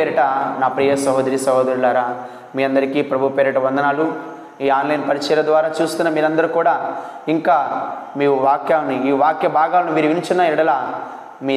[0.00, 0.20] పేరిట
[0.60, 2.04] నా ప్రియ సహోదరి సహోదరులారా
[2.56, 4.04] మీ అందరికీ ప్రభు పేరిట వందనాలు.
[4.64, 6.74] ఈ ఆన్లైన్ పరిచయ ద్వారా చూస్తున్న మీరందరూ కూడా
[7.34, 7.56] ఇంకా
[8.18, 10.72] మీ వాక్యాన్ని ఈ వాక్య భాగాలను మీరు వినిచున్న ఎడల
[11.48, 11.56] మీ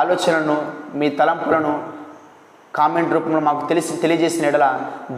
[0.00, 0.56] ఆలోచనలను
[0.98, 1.72] మీ తలంపులను
[2.78, 4.66] కామెంట్ రూపంలో మాకు తెలిసి తెలియజేసిన ఎడల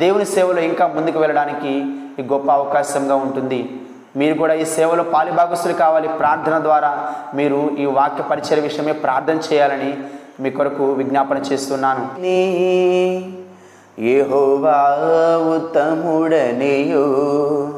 [0.03, 1.73] దేవుని సేవలో ఇంకా ముందుకు వెళ్ళడానికి
[2.21, 3.61] ఈ గొప్ప అవకాశంగా ఉంటుంది.
[4.21, 6.09] మీరు కూడా ఈ సేవలో పాలిభాగస్తులు కావాలి.
[6.21, 6.93] ప్రార్థన ద్వారా
[7.41, 9.93] మీరు ఈ వాక్య పరిచయ విషయమే ప్రార్థన చేయాలని
[10.41, 12.09] మీ కొరకు విజ్ఞాపన చేస్తున్నాను.
[14.01, 14.99] యెహోవా
[15.57, 17.69] ఉత్తముడనియో.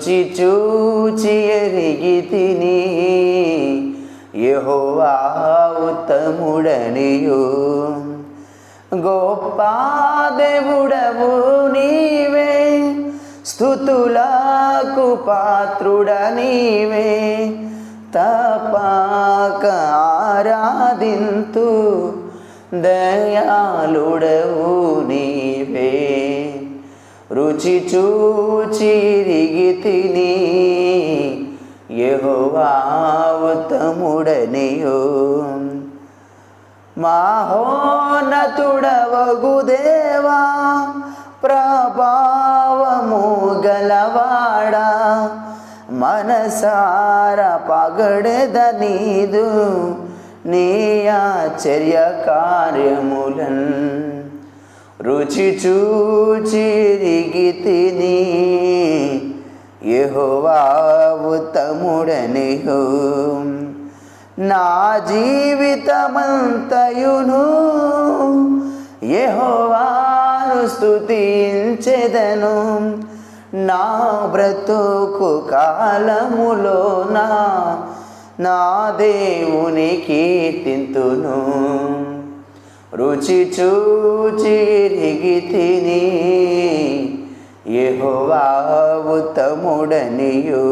[0.00, 2.80] రుచి చూచి ఎరిగి తిని
[4.42, 5.14] యెహోవా
[5.90, 7.42] ఉత్తముడనియు.
[8.94, 9.62] గొప్ప
[10.36, 12.92] దేవుడవు నీవే
[13.46, 17.08] స్థుతులకు పాత్రుడ నీవే
[18.14, 19.66] తపాక
[20.26, 21.68] ఆరాధింతు
[22.74, 26.19] దయాళుడవు నీవే.
[27.32, 30.36] రుచి చూచిరిగి తిని.
[31.90, 32.70] యెహోవా
[36.98, 40.40] మాహోనతుడవగు దేవా
[41.44, 43.24] ప్రభావము
[43.66, 44.88] గలవాడా.
[45.90, 49.48] మనసార పగడదనీదు
[50.46, 54.19] నీ ఆశ్చర్య కార్యములన్
[55.06, 58.18] రుచి చూచిరిగి తిని
[59.98, 62.80] ఎహోవావు ఉత్తముడనిహో
[64.50, 64.66] నా
[65.08, 65.74] జీవితమంతయును
[69.12, 72.56] యెహోవాను స్థుతించెదను
[73.66, 73.84] నా
[74.32, 77.26] బ్రతుకు కాలములో నా
[78.40, 78.58] నా
[78.98, 81.40] దేవుని కీర్తింతును.
[82.94, 86.02] రుచి చూచి చూచిరిగి తిని
[87.76, 88.42] యెహోవా
[89.14, 90.66] ఉత్తముడనియు.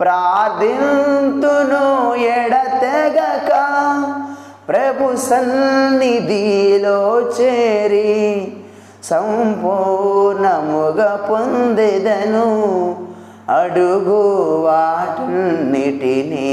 [0.00, 3.52] ప్రార్థింతును ఎడతెగక
[4.68, 8.52] ప్రభు సన్నిధిలో చేరి
[9.04, 12.48] సంపూర్ణముగా పొందెదను
[13.60, 14.22] అడుగు
[14.64, 16.52] వాటన్నిటినీ.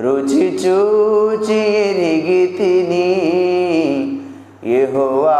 [0.00, 3.10] రుచి చూచి ఎరిగి తిని
[4.72, 5.38] యెహోవా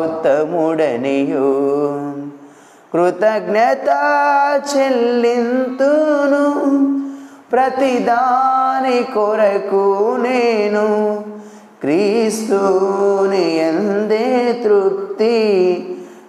[0.00, 1.50] ఉత్తముడనియు.
[2.92, 3.88] కృతజ్ఞత
[4.70, 6.44] చెల్లింతును
[7.52, 10.86] ప్రతిదాని కొరకు నేను
[11.80, 15.36] క్రీస్తుని ఎందే తృప్తి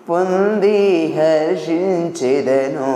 [0.09, 0.81] పొంది
[1.18, 2.91] హర్షించెదను.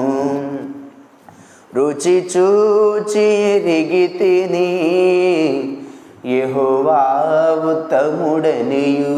[1.75, 4.69] రుచి చూచి ఎరిగి తిని
[6.25, 6.97] యెహోవా
[7.65, 9.13] ఉత్తముడనియు.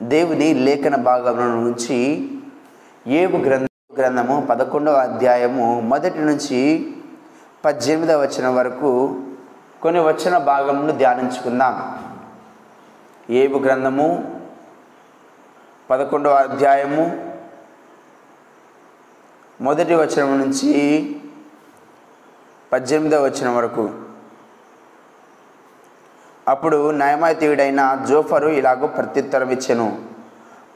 [0.00, 2.28] దేవుని లేఖన భాగంలో నుంచి
[3.06, 3.66] ఏబు గ్రంథ
[3.98, 6.92] గ్రంథము పదకొండవ అధ్యాయము మొదటి నుంచి
[7.64, 9.20] పద్దెనిమిదవ వచనం వరకు
[9.82, 11.98] కొన్ని వచ్చిన భాగమును ధ్యానించుకుందాం.
[13.30, 14.36] ఏబు గ్రంథము
[15.90, 17.27] పదకొండవ అధ్యాయము
[19.60, 21.16] మొదటి వచనం నుంచి
[22.72, 23.90] పద్దెనిమిదవ వచనం వరకు.
[26.48, 29.98] అప్పుడు న్యాయమాతీయుడైన జోఫరు ఇలాగూ ప్రత్యుత్తరం ఇచ్చెను.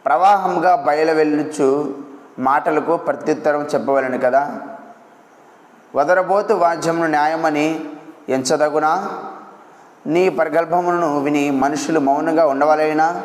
[0.05, 1.95] ప్రవాహంగా బయలువెళ్ళుచు
[2.39, 4.61] మాటలకు ప్రత్యుత్తరం చెప్పవలను కదా?
[5.95, 7.85] వదరబోతు వాద్యమును న్యాయమని
[8.29, 9.21] ఎంచదగునా?
[10.07, 13.23] నీ ప్రగల్భములను విని మనుషులు మౌనంగా ఉండవలైనా?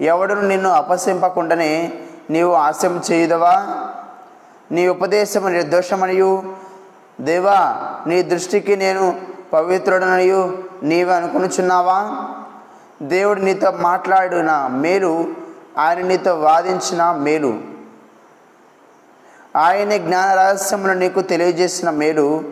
[0.00, 1.92] ఎవడును నిన్ను అపసింపకుండానే
[2.30, 3.66] నీవు ఆశం చేయదవా?
[4.70, 6.42] నీ ఉపదేశము నిర్దోషమనియు.
[7.20, 7.76] దేవా
[8.06, 9.20] నీ దృష్టికి నేను
[9.52, 12.28] పవిత్రుడనయు నీవు అనుకునుచున్నావా?
[13.02, 15.26] దేవుడు నీతో మాట్లాడిన మేలు
[15.78, 17.60] ఆయన నీతో వాదించిన మేలు.
[19.56, 22.44] ఆయన జ్ఞాన రహస్యమును నీకు తెలియజేసిన మేలు.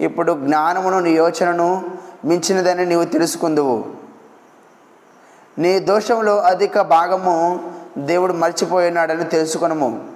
[0.00, 1.84] ఇప్పుడు జ్ఞానమును నీ యోచనను
[2.24, 3.84] మించినదని నీవు తెలుసుకుందువు.
[5.58, 7.60] నీ దోషంలో అధిక భాగము
[7.98, 10.13] దేవుడు మర్చిపోయినాడని తెలుసుకునము.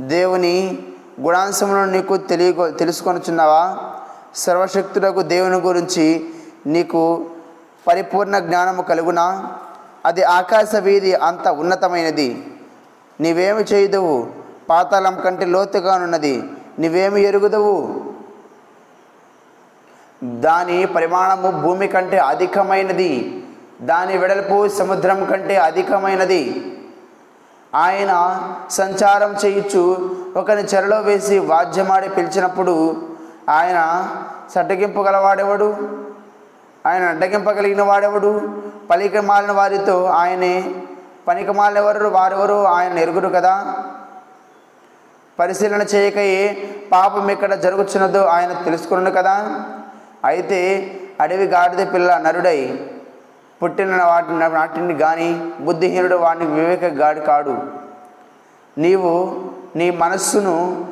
[0.00, 0.78] దేవుని
[1.20, 3.78] గుణాంశములను నీకు తెలియ తెలుసుకొనుచున్నావా?
[4.34, 6.30] సర్వశక్తులకు దేవుని గురించి
[6.66, 7.26] నీకు
[7.86, 9.54] పరిపూర్ణ జ్ఞానము కలుగునా?
[10.06, 12.46] అది ఆకాశ వీధి అంత ఉన్నతమైనది.
[13.20, 14.26] నీవేమి చేయుదవు?
[14.70, 16.44] పాతాళం కంటే లోతుగానున్నది
[16.78, 18.00] నీవేమి ఎరుగుదవు?
[20.24, 23.44] దాని పరిమాణము భూమి కంటే అధికమైనది.
[23.82, 26.72] దాని వెడల్పు సముద్రం కంటే అధికమైనది.
[27.74, 28.12] ఆయన
[28.70, 29.82] సంచారం చేయొచ్చు
[30.36, 32.74] ఒకని చెరలో వేసి వాద్యమాడి పిలిచినప్పుడు
[33.48, 34.08] ఆయన
[34.54, 35.76] సడ్డగింపగలవాడెవడు
[36.86, 38.48] ఆయన అడ్డగింపగలిగిన వాడెవడు?
[38.90, 40.74] పలిక మాలిన వారితో ఆయనే
[41.28, 43.74] పనికి మాలినెవరు వారెవరు ఆయన ఎరుగురు కదా?
[45.38, 49.64] పరిశీలన చేయకయే పాపం ఎక్కడ జరుగుతున్నదో ఆయన తెలుసుకున్నాడు కదా?
[50.24, 50.60] అయితే
[51.20, 52.88] అడవి గాడిద పిల్ల నరుడై
[53.62, 57.56] పుట్టిన వాటి నాటిని కానీ బుద్ధిహీనుడు వాడిని వివేక గాడి కాడు.
[58.78, 59.42] నీవు
[59.76, 60.86] నీ మనస్సును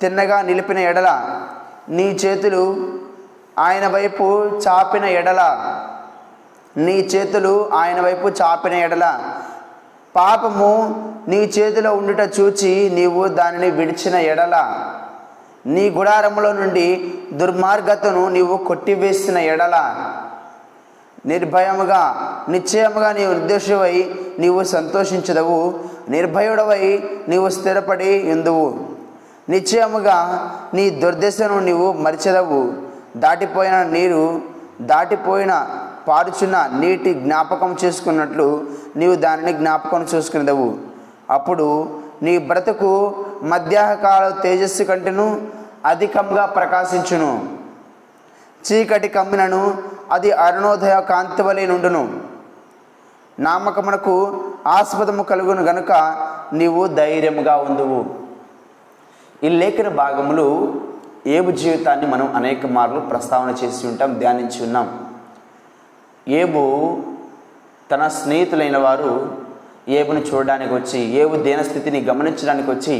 [0.00, 1.40] తిన్నగా నిలిపిన ఎడల
[1.88, 2.86] నీ చేతులు
[3.58, 5.42] ఆయన వైపు చాపిన ఎడల
[6.76, 9.34] నీ చేతులు ఆయన వైపు చాపిన ఎడల.
[10.16, 10.72] పాపము
[11.28, 14.84] నీ చేతిలో ఉండుట చూచి నీవు దానిని విడిచిన ఎడల.
[15.66, 19.94] నీ గుడారములో నుండి దుర్మార్గతను నీవు కొట్టివేసిన ఎడల.
[21.26, 22.02] నిర్భయముగా
[22.48, 25.74] నిశ్చయముగా నీవు నిర్దోషవై నీవు సంతోషించదవు.
[26.08, 28.80] నిర్భయుడవై నీవు స్థిరపడి ఎందువు
[29.48, 30.18] నిశ్చయముగా
[30.74, 32.72] నీ దుర్దశను నీవు మరిచెదవు.
[33.16, 34.40] దాటిపోయిన నీరు
[34.80, 35.68] దాటిపోయిన
[36.08, 38.62] పారుచున్న నీటి జ్ఞాపకం చేసుకున్నట్లు
[38.96, 40.74] నీవు దానిని జ్ఞాపకం చూసుకునేదవు.
[41.30, 45.40] అప్పుడు నీ బ్రతుకు మధ్యాహకాల తేజస్సు కంటేను
[45.84, 47.44] అధికంగా ప్రకాశించును.
[48.72, 52.02] చీకటి కమ్మినను అది అరుణోదయ కాంతి వలె నుండును.
[53.38, 54.14] నామకమునకు
[54.66, 55.92] ఆస్పదము కలుగును గనుక
[56.58, 58.00] నీవు ధైర్యముగా ఉందువు.
[59.46, 60.46] ఈ లేఖన భాగములు
[61.36, 64.88] ఏబు జీవితాన్ని మనం అనేక మార్లు ప్రస్తావన చేసి ఉంటాం ధ్యానించి ఉన్నాం.
[66.40, 66.62] ఏబు
[67.90, 69.12] తన స్నేహితులైన వారు
[69.98, 72.96] ఏబుని చూడడానికి వచ్చి ఏబు దీనస్థితిని గమనించడానికి వచ్చి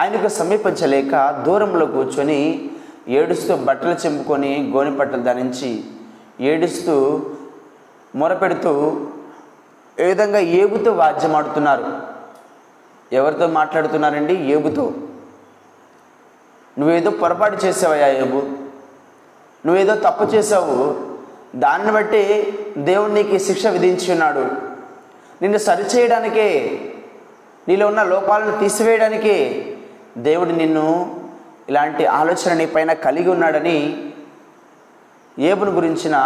[0.00, 1.14] ఆయనకు సమీపించలేక
[1.46, 2.40] దూరంలో కూర్చొని
[3.18, 5.70] ఏడుస్తూ బట్టలు చెంపుకొని గోనిపట్టలు ధరించి
[6.40, 7.20] ఏడుస్తూ
[8.14, 9.06] మొరపెడుతూ
[9.98, 12.02] ఏ విధంగా ఏబుతో వాద్యమాడుతున్నారు?
[13.12, 14.34] ఎవరితో మాట్లాడుతున్నారండి?
[14.34, 14.92] ఏబుతో
[16.78, 18.42] నువ్వేదో పొరపాటు చేసావయ్యా ఏబు.
[19.66, 21.08] నువ్వేదో తప్పు చేసావు.
[21.56, 24.46] దాన్ని బట్టి దేవుడు నీకు శిక్ష విధించి ఉన్నాడు
[25.42, 26.80] నిన్ను సరిచేయడానికే
[27.68, 29.76] నీలో ఉన్న లోపాలను తీసివేయడానికే
[30.18, 31.16] దేవుడు నిన్ను
[31.68, 34.07] ఇలాంటి ఆలోచన నీ పైన కలిగి ఉన్నాడని
[35.38, 36.16] ఏబును గురించిన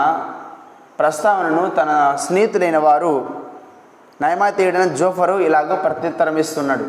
[0.99, 3.29] ప్రస్తావనను తన స్నేహితులైన వారు
[4.23, 6.85] నయమాతీయుడైన జోఫరు ఇలాగ ప్రత్యుత్తరం ఇస్తున్నాడు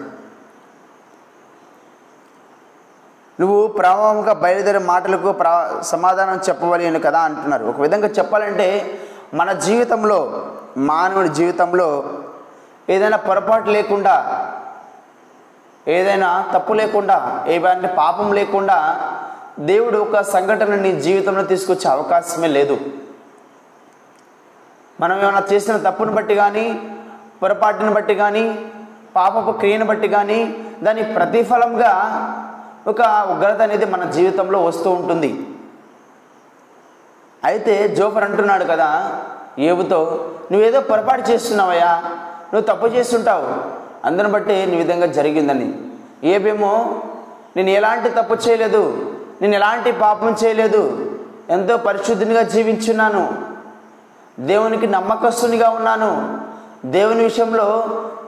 [3.40, 5.54] నువ్వు ప్రామాణిక బయలుదేరే మాటలకు ప్రా
[5.84, 7.66] సమాధానం చెప్పవలేను కదా అంటున్నారు.
[7.66, 9.00] ఒక విధంగా చెప్పాలంటే
[9.34, 10.20] మన జీవితంలో
[10.78, 12.04] మానవుడి జీవితంలో
[12.90, 14.16] ఏదైనా పొరపాటు లేకుండా
[15.88, 18.78] ఏదైనా తప్పు లేకుండా ఏదైనా పాపం లేకుండా
[19.60, 22.80] దేవుడు ఒక సంఘటన నీ జీవితంలో తీసుకొచ్చే అవకాశమే లేదు.
[25.02, 26.82] మనం ఏమైనా చేసిన తప్పును బట్టి కానీ
[27.44, 28.66] పొరపాటును బట్టి కానీ
[29.16, 31.92] పాపపు క్రియను బట్టి కానీ దాని ప్రతిఫలంగా
[32.88, 35.48] ఒక ఉగ్రత అనేది మన జీవితంలో వస్తూ ఉంటుంది.
[37.44, 39.20] అయితే జోఫర్ అంటున్నాడు కదా
[39.60, 42.04] ఏబుతో నువ్వేదో పొరపాటు చేస్తున్నావయ్యా
[42.54, 43.48] నువ్వు తప్పు చేస్తుంటావు.
[44.08, 45.74] అందరిని బట్టి నీ విధంగా జరిగిందని.
[46.24, 47.02] ఏబేమో
[47.56, 49.13] నేను ఎలాంటి తప్పు చేయలేదు.
[49.42, 51.10] నేను ఎలాంటి పాపం చేయలేదు.
[51.50, 53.54] ఎంతో పరిశుద్ధినిగా జీవించున్నాను.
[54.40, 56.42] దేవునికి నమ్మకస్తునిగా ఉన్నాను.
[56.86, 57.88] దేవుని విషయంలో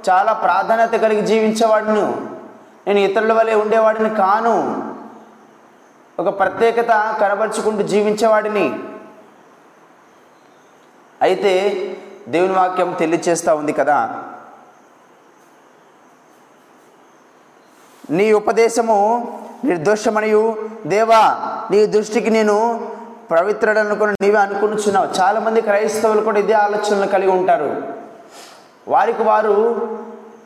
[0.10, 2.02] చాలా ప్రాధాన్యత కలిగి జీవించేవాడిని.
[2.88, 4.86] నేను ఇతరుల వలె ఉండేవాడిని కాను.
[6.22, 8.80] ఒక ప్రత్యేకత కనబరుచుకుంటూ జీవించేవాడిని.
[11.22, 11.70] అయితే
[12.28, 14.24] దేవుని వాక్యం తెలియచేస్తూ ఉంది కదా.
[18.10, 19.28] నీ ఉపదేశము
[19.66, 20.58] నిర్దోషమనియు.
[20.88, 21.24] దేవా
[21.72, 22.58] నీ దృష్టికి నేను
[23.32, 25.08] పవిత్రుడు అనుకుని నీవే అనుకునిచున్నావు.
[25.20, 27.70] చాలామంది క్రైస్తవులు కూడా ఇదే ఆలోచనలు కలిగి ఉంటారు.
[28.88, 29.56] వారికి వారు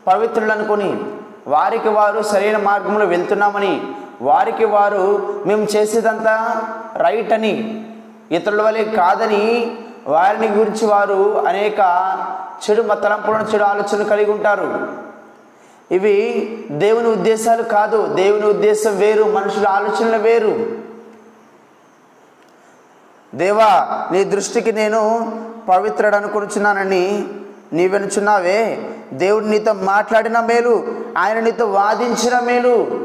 [0.06, 0.90] పవిత్రులు అనుకుని
[1.46, 3.82] వారికి వారు సరైన మార్గంలో వెళ్తున్నామని
[4.22, 5.02] వారికి వారు
[5.46, 6.34] మేము చేసేదంతా
[6.96, 7.52] రైట్ అని
[8.30, 11.80] ఇతరుల వలె కాదని వారిని గురించి వారు అనేక
[12.64, 14.88] చెడు తలంపులను చెడు ఆలోచనలు కలిగి ఉంటారు.
[15.90, 18.14] ఇవి దేవుని ఉద్దేశాలు కాదు.
[18.14, 20.66] దేవుని ఉద్దేశం వేరు మనుషుల ఆలోచనలు వేరు.
[23.34, 25.32] దేవా నీ దృష్టికి నేను
[25.68, 27.28] పవిత్రుడు అనుకుంటున్నానని
[27.72, 30.86] నీవెనుచున్నావే దేవుడు నీతో మాట్లాడిన మేలు
[31.18, 33.00] ఆయన నీతో వాదించిన మేలు.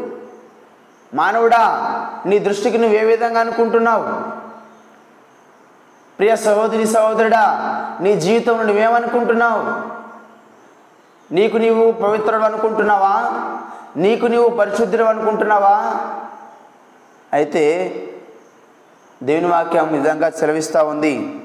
[1.14, 1.62] మానవుడా
[2.26, 4.04] నీ దృష్టికి నువ్వు ఏ విధంగా అనుకుంటున్నావు?
[6.18, 7.44] ప్రియ సహోదరి సహోదరుడా
[8.02, 9.95] నీ జీవితంలో నువ్వేమనుకుంటున్నావు?
[11.32, 13.34] నీకు నీవు పవిత్రుడు అనుకుంటున్నావా
[13.98, 15.96] నీకు నీవు పరిశుద్ధుడు అనుకుంటున్నావా
[17.34, 18.02] అయితే
[19.24, 21.42] దేవుని వాక్యం విధంగా సెలవిస్తూ ఉంది.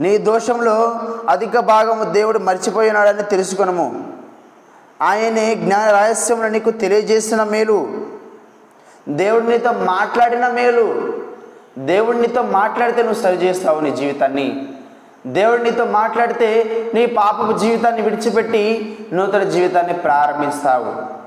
[0.00, 4.12] నీ దోషంలో అధిక భాగము దేవుడు మర్చిపోయినాడని తెలుసుకునము.
[5.02, 8.06] ఆయనే జ్ఞాన రహస్యములు నీకు తెలియజేసిన మేలు.
[9.08, 11.18] దేవుడు నీతో మాట్లాడిన మేలు.
[11.78, 14.74] దేవుడు నీతో మాట్లాడితే నువ్వు సరిచేస్తావు నీ జీవితాన్ని.
[15.26, 21.20] దేవుడు నీతో మాట్లాడితే నీ పాపపు జీవితాన్ని విడిచిపెట్టి నూతన జీవితాన్ని ప్రారంభిస్తావు.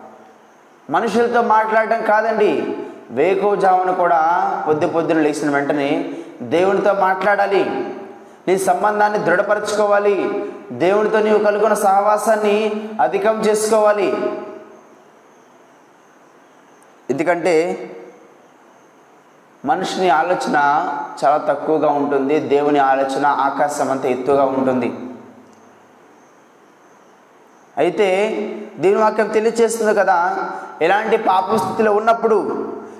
[0.91, 2.77] మనుషులతో మాట్లాడడం కాదండి
[3.11, 7.93] వేకోజామున కూడా పొద్దు పొద్దున లేచిన వెంటనే దేవునితో మాట్లాడాలి.
[8.47, 10.45] నీ సంబంధాన్ని దృఢపరచుకోవాలి.
[10.71, 14.17] దేవునితో నీవు కలుగున్న సహవాసాన్ని అధికం చేసుకోవాలి.
[17.09, 17.89] ఎందుకంటే
[19.65, 20.57] మనిషిని ఆలోచన
[21.23, 24.93] చాలా తక్కువగా ఉంటుంది దేవుని ఆలోచన ఆకాశం అంత ఎత్తుగా ఉంటుంది.
[27.77, 28.07] అయితే
[28.79, 30.37] దీని వాక్యం తెలియచేస్తుంది కదా
[30.81, 32.37] ఎలాంటి పాప స్థితిలో ఉన్నప్పుడు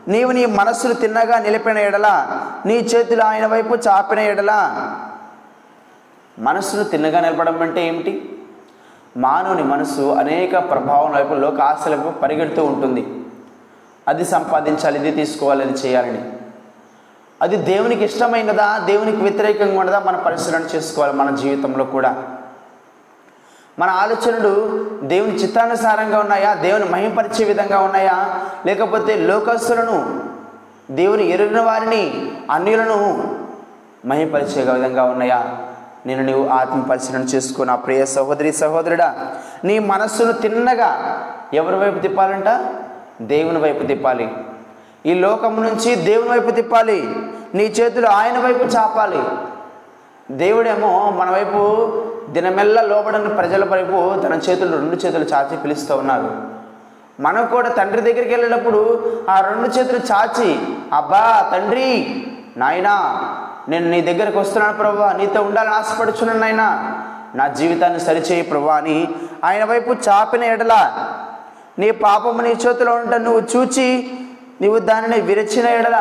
[0.07, 2.07] నీవు నీ మనస్సును తిన్నగా నిలిపిన ఎడల
[2.65, 4.51] నీ చేతులు ఆయన వైపు చాపిన ఎడల
[6.39, 8.39] మనస్సును తిన్నగా నిలపడం అంటే ఏమిటి?
[9.17, 13.03] మానవుని మనసు అనేక ప్రభావం వైపు లోక ఆశల వైపు పరిగెడుతూ ఉంటుంది.
[14.07, 16.23] అది సంపాదించాలి ఇది తీసుకోవాలి అది చేయాలని.
[17.43, 22.23] అది దేవునికి ఇష్టమైనదా దేవునికి వ్యతిరేకంగా ఉండదా మన పరిశీలన చేసుకోవాలి మన జీవితంలో కూడా.
[23.79, 30.19] మన ఆలోచనలు దేవుని చిత్తానుసారంగా ఉన్నాయా దేవుని మహింపరిచే విధంగా ఉన్నాయా లేకపోతే లోకస్తులను
[30.91, 33.33] దేవుని ఎరిగిన వారిని అన్యులను
[34.05, 35.57] మహింపరిచే విధంగా ఉన్నాయా?
[36.05, 39.31] నేను నీవు ఆత్మ పరిశీలన చేసుకో నా ప్రియ సహోదరి సహోదరుడా
[39.63, 41.21] నీ మనస్సును తిన్నగా
[41.53, 42.49] ఎవరి వైపు తిప్పాలంట?
[43.21, 44.31] దేవుని వైపు తిప్పాలి.
[45.05, 47.22] ఈ లోకం నుంచి దేవుని వైపు తిప్పాలి.
[47.53, 49.23] నీ చేతులు ఆయన వైపు చాపాలి.
[50.31, 51.59] దేవుడేమో మన వైపు
[52.29, 56.29] దినమెల్ల లోబడిన ప్రజల వైపు తన చేతులు రెండు చేతులు చాచి పిలుస్తూ ఉన్నారు
[57.19, 58.79] మనం కూడా తండ్రి దగ్గరికి వెళ్ళేటప్పుడు
[59.29, 60.59] ఆ రెండు చేతులు చాచి
[60.93, 61.89] అబ్బా తండ్రి
[62.57, 62.95] నాయనా
[63.69, 66.67] నేను నీ దగ్గరకు వస్తున్నాను ప్రభా నీతో ఉండాలని ఆశపడుచున్నాను నాయనా.
[67.35, 69.07] నా జీవితాన్ని సరిచేయి ప్రభా అని
[69.43, 70.73] ఆయన వైపు చాపిన ఎడల
[71.79, 73.87] నీ పాపము నీ చేతిలో ఉంట నువ్వు చూచి
[74.61, 75.97] నువ్వు దానిని విరచిన ఎడల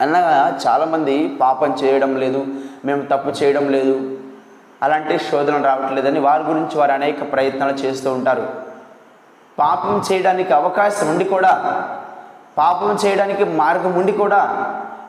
[0.00, 2.40] అనగా చాలామంది పాపం చేయడం లేదు
[2.84, 3.94] మేము తప్పు చేయడం లేదు.
[4.82, 8.44] అలాంటి శోధన రావట్లేదని వారి గురించి వారు అనేక ప్రయత్నాలు చేస్తూ ఉంటారు.
[9.58, 11.52] పాపం చేయడానికి అవకాశం ఉండి కూడా
[12.56, 14.40] పాపం చేయడానికి మార్గం ఉండి కూడా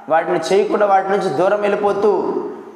[0.10, 2.12] వాటిని చేయకుండా వాటి నుంచి దూరం వెళ్ళిపోతూ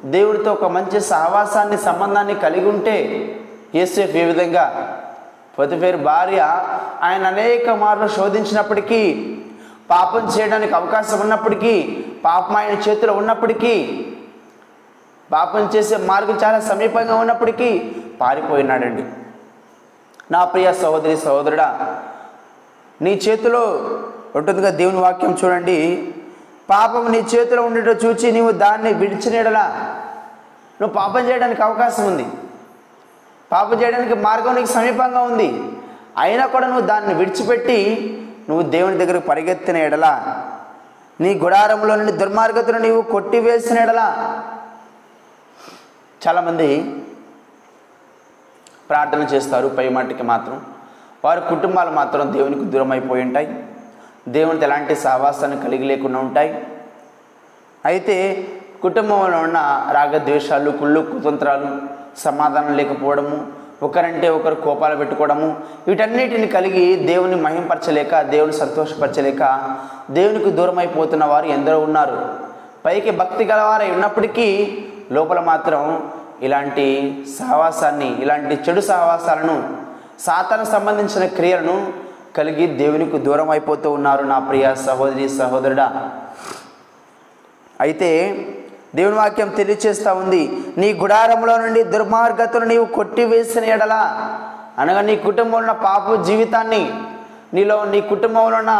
[0.04, 2.96] దేవుడితో ఒక మంచి సహవాసాన్ని సంబంధాన్ని కలిగి ఉంటే
[3.74, 4.64] యేసేఫ్ ఏ విధంగా
[5.58, 6.40] పొతిఫేరు భార్య
[7.02, 9.00] ఆయన అనేక మార్లు శోధించినప్పటికీ
[9.90, 14.06] పాపం చేయడానికి అవకాశం ఉన్నప్పటికీ పాపం ఆయన చేతిలో ఉన్నప్పటికీ
[15.32, 19.04] పాపం చేసే మార్గం చాలా సమీపంగా ఉన్నప్పటికీ పారిపోయినాడండి.
[20.30, 21.96] నా ప్రియ సహోదరి సహోదరుడా
[23.02, 23.60] నీ చేతిలో
[24.36, 26.08] ఉంటుందిగా దేవుని వాక్యం చూడండి.
[26.70, 29.64] పాపం నీ చేతిలో ఉండేటో చూచి నీవు దాన్ని విడిచినడలా.
[30.80, 32.26] నువ్వు పాపం చేయడానికి అవకాశం ఉంది.
[33.52, 35.62] పాపం చేయడానికి మార్గం నీకు సమీపంగా ఉంది.
[36.18, 37.80] అయినా కూడా నువ్వు దాన్ని విడిచిపెట్టి
[38.48, 40.44] నువ్వు దేవుని దగ్గరకు పరిగెత్తిన ఎడలా
[41.20, 44.06] నీ గుడారంలో నుండి దుర్మార్గతను నీవు కొట్టివేసిన ఎడలా.
[46.28, 47.00] చాలామంది
[48.90, 50.64] ప్రార్థన చేస్తారు పై మాటికి మాత్రం.
[51.24, 53.66] వారి కుటుంబాలు మాత్రం దేవునికి దూరం అయిపోయి ఉంటాయి.
[54.28, 56.66] దేవునితో ఎలాంటి సహవాసాన్ని కలిగి లేకుండా ఉంటాయి.
[57.84, 58.46] అయితే
[58.82, 61.82] కుటుంబంలో ఉన్న రాగద్వేషాలు కుళ్ళు కుతంత్రాలు
[62.18, 65.48] సమాధానం లేకపోవడము ఒకరంటే ఒకరు కోపాలు పెట్టుకోవడము
[65.86, 69.42] వీటన్నిటిని కలిగి దేవుని మహింపరచలేక దేవుని సంతోషపరచలేక
[70.10, 72.18] దేవునికి దూరం అయిపోతున్న వారు ఎందరో ఉన్నారు.
[72.86, 74.48] పైకి భక్తి గలవారై ఉన్నప్పటికీ
[75.12, 75.82] లోపల మాత్రం
[76.42, 76.86] ఇలాంటి
[77.38, 79.56] సహవాసాన్ని ఇలాంటి చెడు సహవాసాలను
[80.20, 81.76] సాతాను సంబంధించిన క్రియలను
[82.36, 85.88] కలిగి దేవునికి దూరం అయిపోతూ ఉన్నారు నా ప్రియ సహోదరి సహోదరుడా.
[87.80, 88.10] అయితే
[88.94, 90.58] దేవుని వాక్యం తెలియచేస్తూ ఉంది.
[90.78, 94.02] నీ గుడారంలో నుండి దుర్మార్గతను నీవు కొట్టివేసిన ఎడలా
[94.78, 96.92] అనగా నీ కుటుంబంలో ఉన్న పాప జీవితాన్ని
[97.54, 98.72] నీలో నీ కుటుంబంలో ఉన్న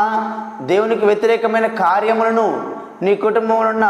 [0.61, 3.87] దేవునికి వ్యతిరేకమైన కార్యములను నీ కుటుంబంలో ఉన్న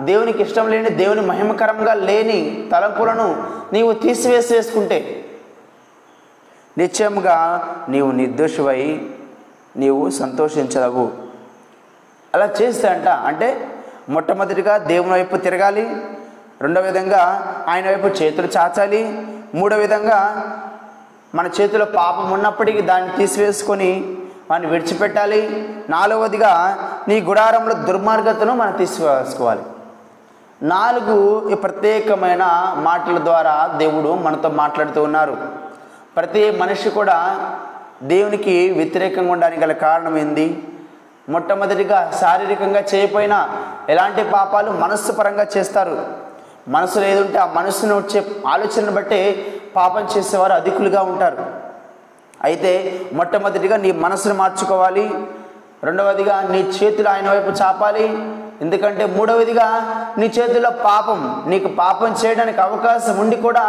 [0.00, 5.24] దేవునికి ఇష్టం లేని దేవుని మహిమకరంగా లేని తలంపులను నీవు తీసివేసి వేసుకుంటే
[6.78, 7.36] నిశ్చయముగా
[7.88, 9.00] నీవు నిర్దోషివై
[9.76, 11.10] నీవు సంతోషించదవు.
[12.34, 13.68] అలా చేస్తే అంట అంటే
[14.10, 15.96] మొట్టమొదటిగా దేవుని వైపు తిరగాలి.
[16.60, 17.22] రెండో విధంగా
[17.68, 19.26] ఆయన వైపు చేతులు చాచాలి.
[19.54, 20.18] మూడో విధంగా
[21.34, 24.16] మన చేతిలో పాపం ఉన్నప్పటికీ దాన్ని తీసివేసుకొని
[24.50, 25.68] వాడిని విడిచిపెట్టాలి.
[25.88, 26.52] నాలుగవదిగా
[27.08, 29.62] నీ గుడారంలో దుర్మార్గతను మనం తీసివేసుకోవాలి.
[30.62, 35.36] నాలుగు ఈ ప్రత్యేకమైన మాటల ద్వారా దేవుడు మనతో మాట్లాడుతూ ఉన్నారు.
[36.16, 37.18] ప్రతి మనిషి కూడా
[38.02, 40.62] దేవునికి వ్యతిరేకంగా ఉండడానికి గల కారణం ఏంది?
[41.30, 43.38] మొట్టమొదటిగా శారీరకంగా చేయకపోయినా
[43.88, 45.96] ఎలాంటి పాపాలు మనస్సు పరంగా చేస్తారు?
[46.68, 49.20] మనసులో ఏదుంటే ఆ మనసును వచ్చే ఆలోచనను బట్టే
[49.76, 51.44] పాపం చేసేవారు అధికులుగా ఉంటారు.
[52.44, 55.10] అయితే మొట్టమొదటిగా నీ మనసును మార్చుకోవాలి.
[55.84, 58.06] రెండవదిగా నీ చేతులు ఆయన వైపు చాపాలి.
[58.62, 59.66] ఎందుకంటే మూడవదిగా
[60.18, 63.64] నీ చేతుల్లో పాపం నీకు పాపం చేయడానికి అవకాశం ఉండి కూడా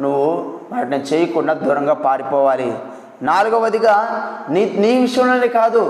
[0.00, 0.26] నువ్వు
[0.72, 2.78] వాటిని చేయకుండా దూరంగా పారిపోవాలి.
[3.22, 3.94] నాలుగవదిగా
[4.50, 5.82] నీ నీ విషయంలోనే కాదు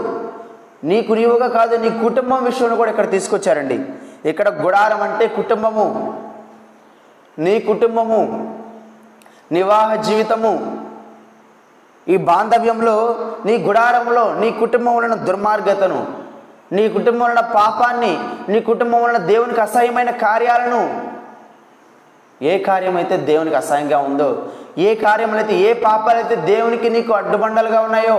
[0.85, 3.81] నీకు నీవుగా కాదు నీ కుటుంబం విషయంలో కూడా ఇక్కడ తీసుకొచ్చారండి.
[4.29, 5.87] ఇక్కడ గుడారం అంటే కుటుంబము.
[7.39, 8.21] నీ కుటుంబము
[9.53, 10.53] నివాహ జీవితము.
[12.09, 12.97] ఈ బాంధవ్యంలో
[13.47, 16.07] నీ గుడారంలో నీ కుటుంబంలో వలన దుర్మార్గతను
[16.73, 20.81] నీ కుటుంబంలో ఉన్న పాపాన్ని నీ కుటుంబంలో వలన దేవునికి అసహ్యమైన కార్యాలను
[22.43, 24.29] ఏ కార్యమైతే దేవునికి అసహ్యంగా ఉందో
[24.79, 28.19] ఏ కార్యములైతే ఏ పాపాలైతే దేవునికి నీకు అడ్డుబండలుగా ఉన్నాయో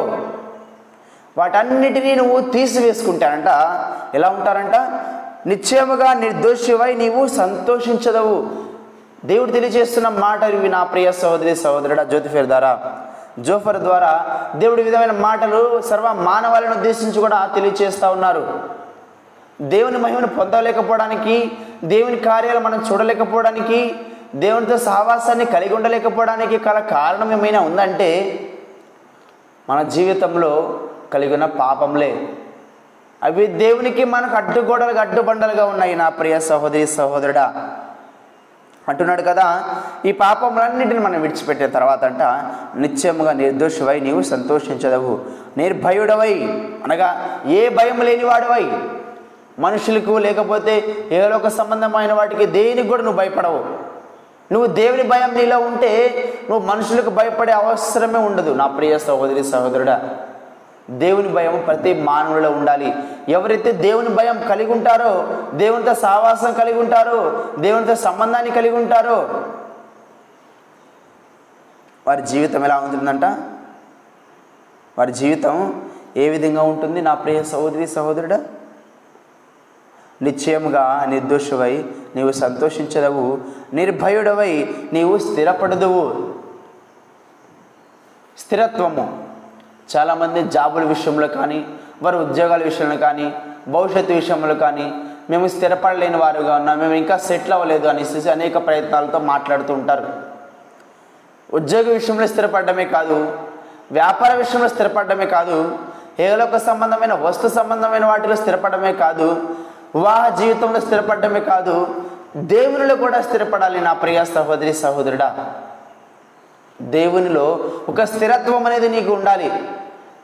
[1.38, 3.48] వాటన్నిటినీ నువ్వు తీసివేసుకుంటానంట.
[4.15, 4.75] ఎలా ఉంటారంట?
[5.48, 8.50] నిశ్చయముగా నిర్దోషివై నీవు సంతోషించదవు.
[9.25, 12.94] దేవుడు తెలియజేస్తున్న మాట ఇవి నా ప్రియ సహోదరి సహోదరుడ జ్యోతిఫేర్ ద్వారా
[13.39, 14.25] జోఫర్ ద్వారా
[14.56, 18.63] దేవుడి విధమైన మాటలు సర్వ మానవాళిని ఉద్దేశించి కూడా తెలియజేస్తూ ఉన్నారు.
[19.62, 21.51] దేవుని మహిమను పొందలేకపోవడానికి
[21.84, 23.96] దేవుని కార్యాలు మనం చూడలేకపోవడానికి
[24.36, 28.39] దేవునితో సహవాసాన్ని కలిగి ఉండలేకపోవడానికి కల కారణం ఏమైనా ఉందంటే
[29.70, 30.80] మన జీవితంలో
[31.13, 32.27] కలిగిన పాపంలే
[33.24, 37.71] అవి దేవునికి మనకు అడ్డుగోడలుగా అడ్డుబండలుగా ఉన్నాయి నా ప్రియ సహోదరి సహోదరుడా.
[38.88, 39.63] అంటున్నాడు కదా
[40.05, 42.21] ఈ పాపములన్నింటిని మనం విడిచిపెట్టిన తర్వాత అంట
[42.77, 45.25] నిత్యముగా నిర్దోషివై నీవు సంతోషించదవు
[45.57, 46.33] నిర్భయుడవై
[46.83, 48.72] అనగా ఏ భయం లేనివాడవై
[49.59, 53.65] మనుషులకు లేకపోతే ఏలోక సంబంధమైన వాటికి దేనికి కూడా నువ్వు భయపడవు.
[54.51, 55.91] నువ్వు దేవుని భయం నీలో ఉంటే
[56.50, 60.18] నువ్వు మనుషులకు భయపడే అవసరమే ఉండదు నా ప్రియ సహోదరి సహోదరుడా.
[60.89, 62.93] దేవుని భయం ప్రతి మానవుడిలో ఉండాలి.
[63.29, 69.43] ఎవరైతే దేవుని భయం కలిగి ఉంటారో దేవునితో సావాసం కలిగి ఉంటారో దేవునితో సంబంధాన్ని కలిగి ఉంటారో
[72.07, 73.25] వారి జీవితం ఎలా ఉంటుందంట?
[74.98, 77.01] వారి జీవితం ఏ విధంగా ఉంటుంది?
[77.01, 78.43] నా ప్రియ సహోదరి సహోదరుడా
[80.21, 83.39] నిశ్చయముగా నిర్దోషువై నీవు సంతోషించదవు
[83.74, 86.33] నిర్భయుడవై నీవు స్థిరపడదువు.
[88.37, 89.25] స్థిరత్వము.
[89.93, 91.59] చాలామంది జాబుల విషయంలో కానీ
[92.03, 93.27] వారి ఉద్యోగాల విషయంలో కానీ
[93.74, 94.87] భవిష్యత్తు విషయంలో కానీ
[95.31, 100.07] మేము స్థిరపడలేని వారుగా ఉన్నాం మేము ఇంకా సెటిల్ అవ్వలేదు అనేసి అనేక ప్రయత్నాలతో మాట్లాడుతూ ఉంటారు.
[101.59, 103.17] ఉద్యోగ విషయంలో స్థిరపడమే కాదు
[103.98, 105.57] వ్యాపార విషయంలో స్థిరపడమే కాదు
[106.25, 109.27] ఏలోక సంబంధమైన వస్తు సంబంధమైన వాటిలో స్థిరపడమే కాదు
[109.95, 111.75] వివాహ జీవితంలో స్థిరపడమే కాదు
[112.53, 115.29] దేవునిలో కూడా స్థిరపడాలి నా ప్రియ సహోదరి సహోదరుడా.
[116.81, 117.59] దేవునిలో
[117.90, 119.51] ఒక స్థిరత్వం అనేది నీకు ఉండాలి.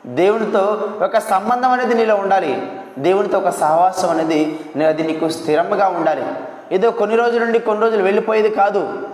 [0.06, 2.72] దేవునితో ఒక సంబంధం అనేది నీలో ఉండాలి.
[2.98, 6.26] దేవునితో ఒక సహవాసం అనేది అది నీకు స్థిరంగా ఉండాలి.
[6.72, 9.08] ఏదో కొన్ని రోజుల నుండి కొన్ని రోజులు వెళ్ళిపోయేది కాదు.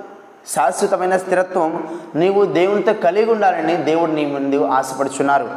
[0.56, 5.50] శాశ్వతమైన స్థిరత్వం నీవు దేవునితో కలిగి ఉండాలని దేవుడు నీ ముందు ఆశపడుచున్నారు.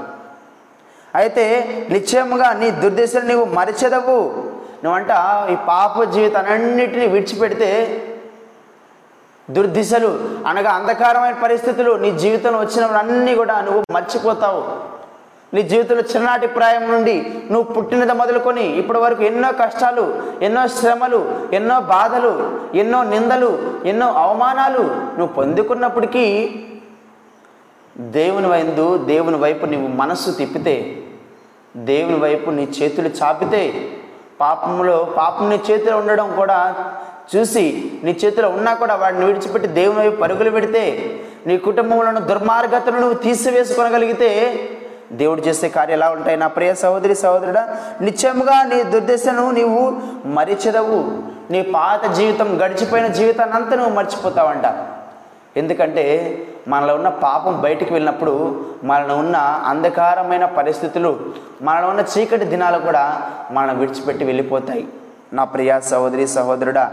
[1.15, 4.51] అయితే నిశ్చయముగా నీ దుర్దశలు నీవు మరిచెదవు
[4.85, 5.09] నువ్వంట
[5.53, 8.03] ఈ పాప జీవితాన్నిటిని విడిచిపెడితే
[9.53, 10.11] దుర్దిశలు
[10.47, 14.63] అనగా అంధకారమైన పరిస్థితులు నీ జీవితంలో వచ్చినవన్నీ కూడా నువ్వు మర్చిపోతావు.
[15.53, 17.15] నీ జీవితంలో చిన్ననాటి ప్రాయం నుండి
[17.51, 20.05] నువ్వు పుట్టినది మొదలుకొని ఇప్పటి వరకు ఎన్నో కష్టాలు
[20.41, 21.21] ఎన్నో శ్రమలు
[21.53, 22.33] ఎన్నో బాధలు
[22.75, 23.51] ఎన్నో నిందలు
[23.85, 24.83] ఎన్నో అవమానాలు
[25.19, 26.25] నువ్వు పొందుకున్నప్పటికీ
[28.15, 30.77] దేవుని వైందు దేవుని వైపు నీవు మనస్సు తిప్పితే
[31.89, 33.63] దేవుని వైపు నీ చేతులు చాపితే
[34.41, 36.59] పాపంలో పాపం నీ చేతిలో ఉండడం కూడా
[37.37, 40.83] చూసి నీ చేతిలో ఉన్నా కూడా వాడిని విడిచిపెట్టి దేవుని వైపు పరుగులు పెడితే
[41.47, 44.61] నీ కుటుంబంలో దుర్మార్గతను నువ్వు తీసివేసుకొనగలిగితే
[45.13, 46.37] దేవుడు చేసే కార్యం ఎలా ఉంటాయి?
[46.37, 51.19] నా ప్రియ సహోదరి సహోదరుడా నిత్యముగా నీ దుర్దశను నీవు మరిచెదవు.
[51.53, 54.87] నీ పాత జీవితం గడిచిపోయిన జీవితాన్ని అంతా నువ్వు మర్చిపోతావంట.
[55.57, 56.05] ఎందుకంటే
[56.69, 61.19] మనలో ఉన్న పాపం బయటికి వెళ్ళినప్పుడు మనలో ఉన్న అంధకారమైన పరిస్థితులు
[61.63, 64.89] మనలో ఉన్న చీకటి దినాలు కూడా మనం విడిచిపెట్టి వెళ్ళిపోతాయి.
[65.33, 66.91] నా ప్రియ సహోదరి సహోదరుడా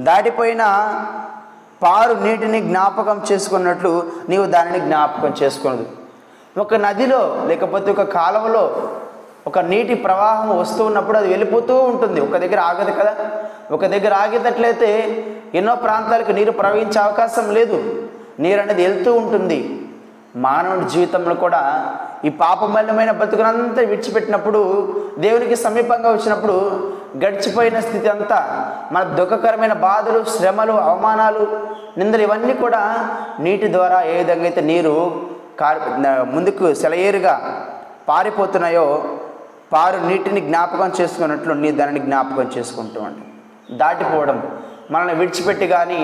[0.00, 0.58] దాటిపోయిన
[1.82, 5.86] పారు నీటిని జ్ఞాపకం చేసుకున్నట్లు నీవు దానిని జ్ఞాపకం చేసుకున్నది.
[6.58, 8.90] ఒక నదిలో లేకపోతే ఒక కాలువలో
[9.46, 12.20] ఒక నీటి ప్రవాహం వస్తూ ఉన్నప్పుడు అది వెళ్ళిపోతూ ఉంటుంది.
[12.20, 13.14] ఒక దగ్గర ఆగదు కదా?
[13.70, 18.08] ఒక దగ్గర ఆగేటట్లయితే ఎన్నో ప్రాంతాలకు నీరు ప్రవహించే అవకాశం లేదు.
[18.40, 19.88] నీరు అనేది వెళ్తూ ఉంటుంది.
[20.36, 26.90] మానవుడి జీవితంలో కూడా ఈ పాపమల్యమైన బతుకునంతా విడిచిపెట్టినప్పుడు దేవునికి సమీపంగా వచ్చినప్పుడు
[27.22, 28.38] గడిచిపోయిన స్థితి అంతా
[28.92, 31.44] మన దుఃఖకరమైన బాధలు శ్రమలు అవమానాలు
[31.98, 32.80] నిందలు ఇవన్నీ కూడా
[33.40, 34.94] నీటి ద్వారా ఏ విధంగా అయితే నీరు
[35.60, 35.80] కారు
[36.34, 37.34] ముందుకు సెలయేరుగా
[38.08, 38.86] పారిపోతున్నాయో
[39.72, 43.22] పారు నీటిని జ్ఞాపకం చేసుకున్నట్లు నీ దానిని జ్ఞాపకం చేసుకుంటూ ఉండు.
[43.76, 44.38] దాటిపోవడం
[44.90, 46.00] మనల్ని విడిచిపెట్టి కానీ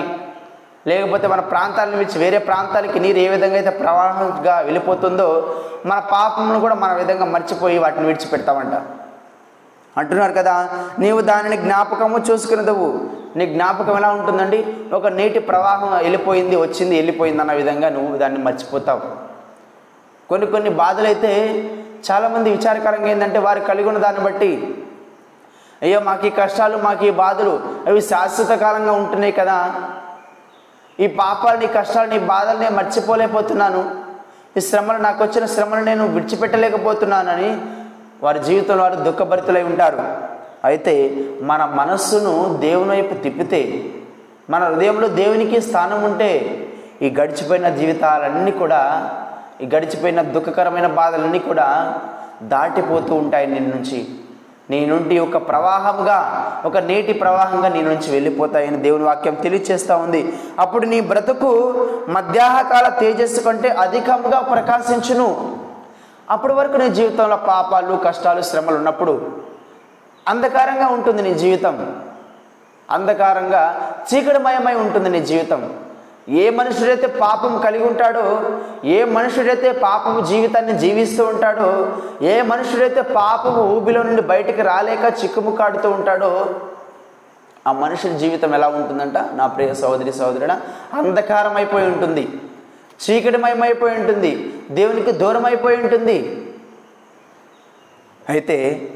[0.89, 5.27] లేకపోతే మన ప్రాంతాలను విడిచి వేరే ప్రాంతాలకి నీరు ఏ విధంగా అయితే ప్రవాహంగా వెళ్ళిపోతుందో
[5.85, 8.75] మన పాపమును కూడా మన విధంగా మర్చిపోయి వాటిని విడిచిపెడతామంట.
[9.97, 13.09] అంటున్నారు కదా నీవు దానిని జ్ఞాపకము చూసుకునేదవు?
[13.35, 14.75] నీ జ్ఞాపకం ఎలా ఉంటుందండి?
[14.93, 19.01] ఒక నీటి ప్రవాహం వెళ్ళిపోయింది వచ్చింది వెళ్ళిపోయింది అన్న విధంగా నువ్వు దాన్ని మర్చిపోతావు.
[20.29, 21.31] కొన్ని కొన్ని బాధలైతే
[22.11, 24.77] చాలామంది విచారకరంగా ఏంటంటే వారు కలిగి ఉన్న దాన్ని బట్టి.
[25.81, 29.81] అయ్యో మాకు ఈ కష్టాలు మాకు ఈ బాధలు అవి శాశ్వత కాలంగా ఉంటున్నాయి కదా.
[30.99, 34.01] ఈ పాపాలు నీ కష్టాలు నీ బాధలు నేను మర్చిపోలేకపోతున్నాను.
[34.57, 37.61] ఈ శ్రమలు నాకు వచ్చిన శ్రమలు నేను విడిచిపెట్టలేకపోతున్నానని
[38.23, 40.03] వారి జీవితంలో వారు దుఃఖభరితులై ఉంటారు.
[40.63, 43.83] అయితే మన మనస్సును దేవుని వైపు తిప్పితే
[44.49, 46.57] మన హృదయంలో దేవునికి స్థానం ఉంటే
[47.01, 49.09] ఈ గడిచిపోయిన జీవితాలన్నీ కూడా
[49.61, 51.99] ఈ గడిచిపోయిన దుఃఖకరమైన బాధలన్నీ కూడా
[52.43, 54.05] దాటిపోతూ ఉంటాయి నీ నుంచి.
[54.69, 56.19] నీ నుండి ఒక ప్రవాహంగా
[56.65, 60.33] ఒక నీటి ప్రవాహంగా నీ నుంచి వెళ్ళిపోతాయని దేవుని వాక్యం తెలియచేస్తూ ఉంది.
[60.59, 61.51] అప్పుడు నీ బ్రతుకు
[62.09, 65.60] మధ్యాహకాల తేజస్సు కంటే అధికంగా ప్రకాశించును.
[66.31, 69.31] అప్పటి వరకు నీ జీవితంలో పాపాలు కష్టాలు శ్రమలు ఉన్నప్పుడు
[70.27, 71.95] అంధకారంగా ఉంటుంది నీ జీవితం.
[72.91, 75.73] అంధకారంగా చీకటిమయమై ఉంటుంది నీ జీవితం.
[76.29, 78.41] ఏ మనుషుడైతే పాపం కలిగి ఉంటాడో
[78.85, 86.55] ఏ మనుషుడైతే పాపము జీవితాన్ని జీవిస్తూ ఉంటాడో ఏ మనుషుడైతే పాపము ఊబిలో నుండి బయటికి రాలేక చిక్కుముకాడుతూ ఉంటాడో
[87.67, 89.17] ఆ మనుషుల జీవితం ఎలా ఉంటుందంట?
[89.17, 90.51] నా ప్రియ సహోదరి సహోదరుడ
[90.93, 92.41] అంధకారం అయిపోయి ఉంటుంది.
[93.09, 94.53] చీకటిమయమైపోయి ఉంటుంది.
[94.71, 96.47] దేవునికి దూరం అయిపోయి ఉంటుంది.
[98.29, 98.89] అయితే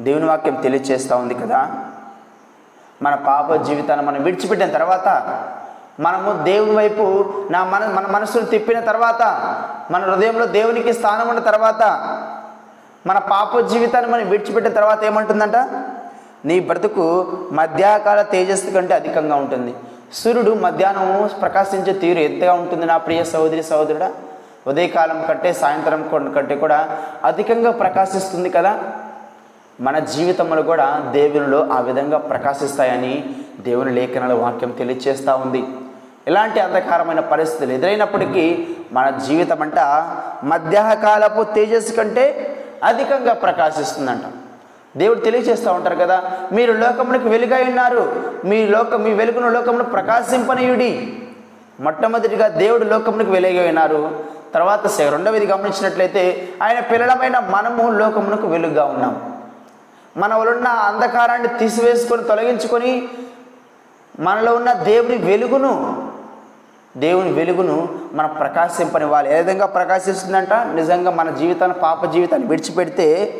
[0.00, 1.70] దేవుని వాక్యం తెలియచేస్తూ ఉంది కదా?
[3.02, 5.08] మన పాప జీవితాన్ని మనం విడిచిపెట్టిన తర్వాత
[6.00, 9.22] మనము దేవుని వైపు నా మన మన మనసును తిప్పిన తర్వాత
[9.90, 11.82] మన హృదయంలో దేవునికి స్థానం ఉన్న తర్వాత
[13.06, 15.56] మన పాప జీవితాన్ని మనం విడిచిపెట్టిన తర్వాత ఏమంటుందంట?
[16.44, 19.74] నీ బ్రతుకు మధ్యాకాల తేజస్సు కంటే అధికంగా ఉంటుంది.
[20.12, 24.12] సూర్యుడు మధ్యాహ్నము ప్రకాశించే తీరు ఎంతగా ఉంటుంది నా ప్రియ సహోదరి సహోదరుడా.
[24.66, 28.80] ఉదయకాలం కంటే సాయంత్రం కంటే కూడా అధికంగా ప్రకాశిస్తుంది కదా.
[29.80, 33.24] మన జీవితంలో కూడా దేవునిలో ఆ విధంగా ప్రకాశిస్తాయని
[33.60, 35.64] దేవుని లేఖనాల వాక్యం తెలియచేస్తూ ఉంది.
[36.26, 39.78] ఇలాంటి అంధకారమైన పరిస్థితులు ఎదురైనప్పటికీ మన జీవితం అంట
[40.44, 44.41] మధ్యాహకాలపు తేజస్సు కంటే అధికంగా ప్రకాశిస్తుందంట.
[44.96, 48.22] దేవుడు తెలియజేస్తూ ఉంటారు కదా మీరు లోకమునికి వెలుగై ఉన్నారు.
[48.44, 51.18] మీ లోకం మీ వెలుగును లోకమును ప్రకాశింపనీయుడి.
[51.80, 54.24] మొట్టమొదటిగా దేవుడు లోకమునికి వెలుగై ఉన్నారు.
[54.54, 59.32] తర్వాత రెండవది గమనించినట్లయితే ఆయన పిల్లలమైన మనము లోకమునకు వెలుగుగా ఉన్నాం.
[60.16, 63.08] మన ఉన్న అంధకారాన్ని తీసివేసుకొని తొలగించుకొని
[64.20, 66.02] మనలో ఉన్న దేవుని వెలుగును
[66.96, 69.32] దేవుని వెలుగును మనం ప్రకాశింపనివ్వాలి.
[69.32, 70.52] ఏ విధంగా ప్రకాశిస్తుందంట?
[70.52, 73.34] నిజంగా మన జీవితాన్ని పాప జీవితాన్ని విడిచిపెడితే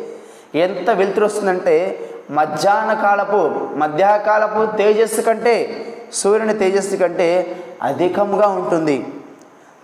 [0.55, 9.07] ఎంత వెలుతురు వస్తుందంటే మధ్యాహ్న కాలపు మధ్యాహ్నకాలపు తేజస్సు కంటే సూర్యుని తేజస్సు కంటే అధికంగా ఉంటుంది.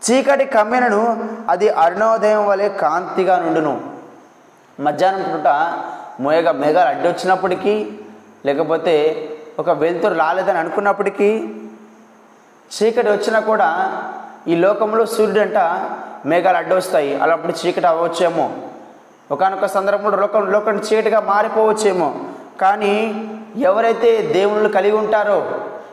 [0.01, 3.81] చీకటి కమ్మెనను అది అరుణోదయం వలె కాంతిగా నుండును.
[4.79, 5.47] మధ్యాహ్నం పూట
[6.19, 7.91] మోయగా మేఘాలు అడ్డు వచ్చినప్పటికీ
[8.45, 9.27] లేకపోతే
[9.59, 11.53] ఒక వెలుతురు రాలేదని అనుకున్నప్పటికీ
[12.71, 14.01] చీకటి వచ్చినా కూడా
[14.47, 15.57] ఈ లోకంలో సూర్యుడంట
[16.25, 18.51] మేఘాలు అడ్డు వస్తాయి అలాంటి చీకటి అవ్వచ్చేమో
[19.31, 22.15] ఒకనొక సందర్భంలో లోకం లోకం చీకటిగా మారిపోవచ్చేమో.
[22.61, 22.93] కానీ
[23.57, 25.51] ఎవరైతే దేవుళ్ళు కలిగి ఉంటారో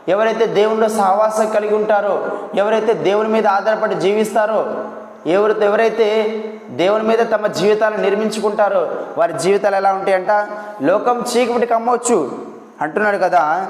[0.08, 4.84] ఎవరైతే దేవునిలో సహవాసం కలిగి ఉంటారో ఎవరైతే దేవుని మీద ఆధారపడి జీవిస్తారో
[5.26, 6.32] ఎవరు ఎవరైతే
[6.70, 10.48] దేవుని మీద తమ జీవితాలను నిర్మించుకుంటారో వారి జీవితాలు ఎలా ఉంటాయంట?
[10.82, 12.38] లోకం చీకటి కమ్మవచ్చు
[12.80, 13.66] అంటున్నాడు కదా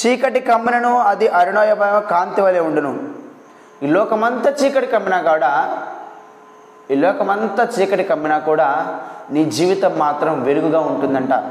[0.00, 2.98] చీకటి కమ్మనను అది అరుణోయమైన కాంతి వలె ఉండును.
[3.82, 5.82] ఈ లోకమంతా చీకటి కమ్మినా కూడా?
[6.90, 8.98] ఈ లోకమంతా చీకటి కమ్మినా కూడా
[9.30, 11.42] నీ జీవితం మాత్రం వెలుగుగా ఉంటుందంట.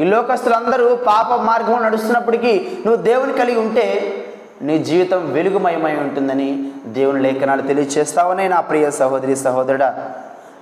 [0.00, 4.16] ఈ లోకస్తులందరూ పాప మార్గంలో నడుస్తున్నప్పటికీ నువ్వు దేవుని కలిగి ఉంటే
[4.62, 10.10] నీ జీవితం వెలుగుమయమై ఉంటుందని దేవుని లేఖనాలు తెలియచేస్తావనే నా ప్రియ సహోదరి సహోదరుడా.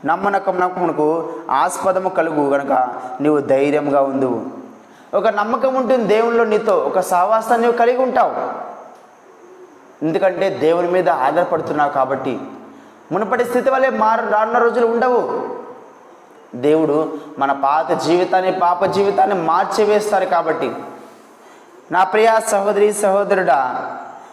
[0.05, 2.73] నమ్మనకం నమ్మకమునకు ఆస్పదము కలుగు గనక
[3.21, 4.41] నువ్వు ధైర్యంగా ఉందువు
[5.17, 8.35] ఒక నమ్మకం ఉంటుంది దేవునిలో నీతో ఒక సహవాసాన్ని నువ్వు కలిగి ఉంటావు.
[10.05, 12.39] ఎందుకంటే దేవుని మీద ఆధారపడుతున్నావు కాబట్టి.
[13.13, 15.49] మునుపటి స్థితి వల్లే మారు రానున్న రోజులు ఉండవు.
[16.55, 20.73] దేవుడు మన పాత జీవితాన్ని పాప జీవితాన్ని మార్చివేస్తారు కాబట్టి.
[21.93, 23.91] నా ప్రియ సహోదరి సహోదరుడా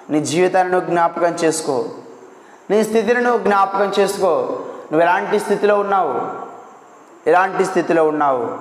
[0.09, 1.85] నీ జీవితాన్ని నువ్వు జ్ఞాపకం చేసుకో.
[2.69, 4.29] నీ స్థితిని నువ్వు జ్ఞాపకం చేసుకో.
[4.91, 6.21] నువ్వు ఎలాంటి స్థితిలో ఉన్నావు?
[7.29, 8.57] ఎలాంటి స్థితిలో ఉన్నావు?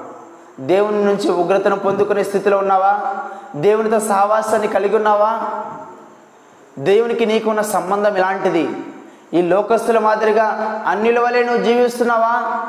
[0.61, 3.15] దేవుని నుంచి ఉగ్రతను పొందుకునే స్థితిలో ఉన్నావా?
[3.57, 5.41] దేవునితో సహవాసాన్ని కలిగి ఉన్నావా?
[6.79, 8.71] దేవునికి నీకున్న సంబంధం ఎలాంటిది?
[9.35, 10.45] ఈ లోకస్తుల మాదిరిగా
[10.87, 12.63] అన్నిల వలె నువ్వు జీవిస్తున్నావా?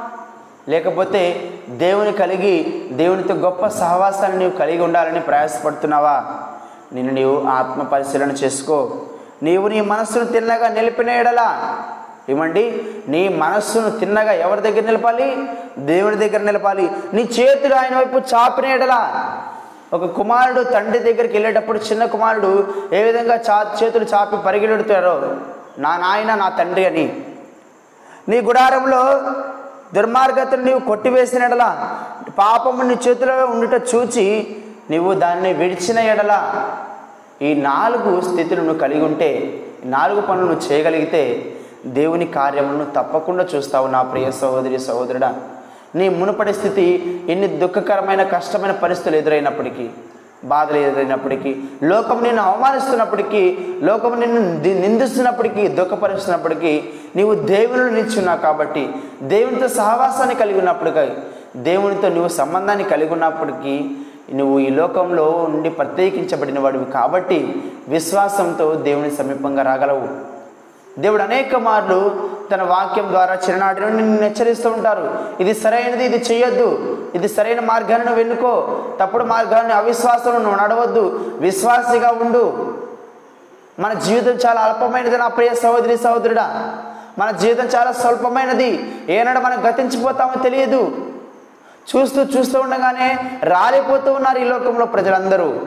[0.70, 6.26] లేకపోతే దేవుని కలిగి దేవునితో గొప్ప సహవాసాన్ని నీవు కలిగి ఉండాలని ప్రయాసపడుతున్నావా?
[6.94, 8.92] నిన్ను నీవు ఆత్మ పరిశీలన చేసుకో.
[9.44, 11.78] నీవు నీ మనస్సును తిన్నగా నిలిపిన ఎడలా.
[12.30, 12.84] ఏమండి?
[13.08, 15.50] నీ మనస్సును తిన్నగా ఎవరి దగ్గర నిలపాలి?
[15.78, 16.92] దేవుని దగ్గర నిలపాలి.
[17.14, 19.32] నీ చేతులు ఆయన వైపు చాపిన ఎడలా.
[19.94, 25.36] ఒక కుమారుడు తండ్రి దగ్గరికి వెళ్ళేటప్పుడు చిన్న కుమారుడు ఏ విధంగా చా చేతులు చాపి పరిగెడుతారో
[25.80, 27.24] నా నాయన నా తండ్రి అని.
[28.30, 29.02] నీ గుడారంలో
[29.94, 31.92] దుర్మార్గతను నీవు కొట్టివేసిన ఎడల
[32.38, 34.56] పాపము నీ చేతిలో ఉండుట చూచి
[34.90, 36.54] నీవు దాన్ని విడిచిన ఎడల
[37.42, 44.02] ఈ నాలుగు స్థితులు నువ్వు కలిగి ఉంటే నాలుగు పనులు నువ్వు చేయగలిగితే దేవుని కార్యములను తప్పకుండా చూస్తావు నా
[44.02, 45.34] ప్రియ సహోదరి సహోదరుడా.
[45.96, 46.86] నీ మునుపటి స్థితి
[47.30, 49.90] ఎన్ని దుఃఖకరమైన కష్టమైన పరిస్థితులు ఎదురైనప్పటికీ
[50.46, 51.52] బాధలు ఎదురైనప్పటికీ
[51.84, 53.44] లోకం నిన్ను అవమానిస్తున్నప్పటికీ
[53.82, 54.42] లోకం నిన్ను
[54.84, 56.74] నిందిస్తున్నప్పటికీ దుఃఖపరుస్తున్నప్పటికీ
[57.16, 58.84] నీవు దేవుని నిల్చున్నావు కాబట్టి
[59.34, 61.06] దేవునితో సహవాసాన్ని కలిగి ఉన్నప్పటికీ
[61.70, 63.76] దేవునితో నువ్వు సంబంధాన్ని కలిగి ఉన్నప్పటికీ
[64.34, 67.40] నువ్వు ఈ లోకంలో నుండి ప్రత్యేకించబడిన వాడివి కాబట్టి
[67.88, 70.08] విశ్వాసంతో దేవుని సమీపంగా రాగలవు.
[71.00, 75.26] దేవుడు అనేక మార్లు తన వాక్యం ద్వారా చిన్ననాటి నుండి నిన్ను హెచ్చరిస్తూ ఉంటారు.
[75.40, 78.84] ఇది సరైనది ఇది చేయొద్దు ఇది సరైన మార్గాన్ని నువ్వు ఎన్నుకో.
[79.02, 81.32] తప్పుడు మార్గాన్ని అవిశ్వాసం నువ్వు నడవద్దు.
[81.40, 82.74] విశ్వాసిగా ఉండు.
[83.80, 86.76] మన జీవితం చాలా అల్పమైనది నా ప్రియ సహోదరి సహోదరుడా.
[87.20, 88.96] మన జీవితం చాలా స్వల్పమైనది.
[89.10, 90.98] ఏనాడు మనం గతించిపోతామో తెలియదు.
[91.96, 95.62] చూస్తూ చూస్తూ ఉండగానే రాలిపోతూ ఉన్నారు ఈ లోకంలో ప్రజలందరూ.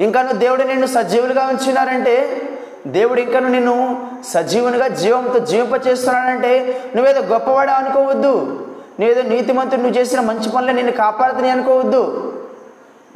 [0.00, 2.40] ఇంకా నువ్వు దేవుడు నిన్ను సజీవులుగా ఉంచినారంటే
[2.86, 8.66] దేవుడు ఇంకా నిన్ను సజీవునిగా జీవంతో జీవింపచేస్తున్నాడంటే నువ్వేదో గొప్పవాడా అనుకోవద్దు.
[9.00, 12.32] నువ్వేదో నీతిమంతుడు నువ్వు చేసిన మంచి పనులే నిన్ను కాపాడుతున్నాయి అనుకోవద్దు.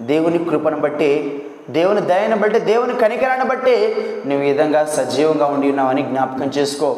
[0.01, 6.03] దేవుని కృపను బట్టి దేవుని దయను బట్టి దేవుని కనికరాన్ని బట్టి నువ్వు ఈ విధంగా సజీవంగా ఉండి ఉన్నావని
[6.03, 6.97] జ్ఞాపకం చేసుకో.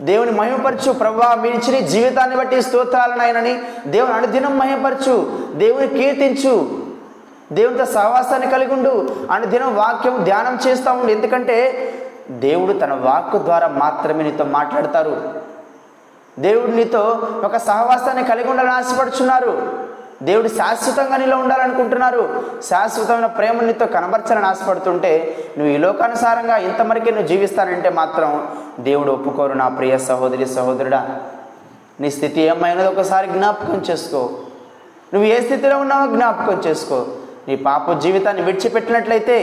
[0.00, 6.87] దేవుని మహిమపరచు ప్రభా మీ ఇచ్చిన జీవితాన్ని బట్టి స్తోత్రాలను ఆయనని దేవుని అనుదినం మహిమపరచు దేవుని కీర్తించు.
[7.52, 9.16] దేవునితో సహవాసాన్ని కలిగి ఉండు.
[9.30, 11.12] అనుదినం వాక్యం ధ్యానం చేస్తూ ఉండు.
[11.12, 11.56] ఎందుకంటే
[12.30, 15.34] దేవుడు తన వాక్కు ద్వారా మాత్రమే నీతో మాట్లాడతారు.
[16.38, 16.98] దేవుడు నీతో
[17.44, 19.88] ఒక సహవాసాన్ని కలిగి ఉండాలని ఆశపడుచున్నారు.
[20.22, 22.42] దేవుడు శాశ్వతంగా నీలో ఉండాలనుకుంటున్నారు.
[22.64, 28.48] శాశ్వతమైన ప్రేమ నీతో కనబరచాలని ఆశపడుతుంటే నువ్వు ఈ లోకానుసారంగా ఇంతవరకే నువ్వు జీవిస్తానంటే మాత్రం
[28.80, 31.18] దేవుడు ఒప్పుకోరు నా ప్రియ సహోదరి సహోదరుడా.
[32.00, 34.30] నీ స్థితి ఏమైనదో ఒకసారి జ్ఞాపకం చేసుకో.
[35.14, 37.06] నువ్వు ఏ స్థితిలో ఉన్నావో జ్ఞాపకం చేసుకో.
[37.48, 39.38] నీ పాప జీవితాన్ని విడిచిపెట్టినట్లయితే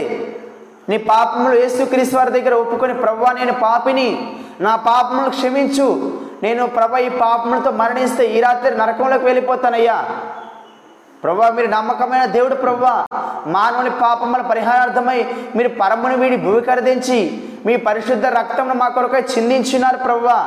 [0.88, 6.12] నీ పాపములు యేసుక్రీస్తు వారి దగ్గర ఒప్పుకొని ప్రభా నేను పాపిని నా పాపములు క్షమించు.
[6.42, 10.04] నేను ప్రభా ఈ పాపములతో మరణిస్తే ఈ రాత్రి నరకంలోకి వెళ్ళిపోతానయ్యా.
[11.22, 13.06] ప్రభా మీరు నమ్మకమైన దేవుడు ప్రభా.
[13.46, 17.18] మానవుని పాపముల పరిహారార్థమై మీరు పరముని వీడి భూమికరదించి
[17.66, 20.38] మీ పరిశుద్ధ రక్తమును మా కొరకై చిందించినారు ప్రభా.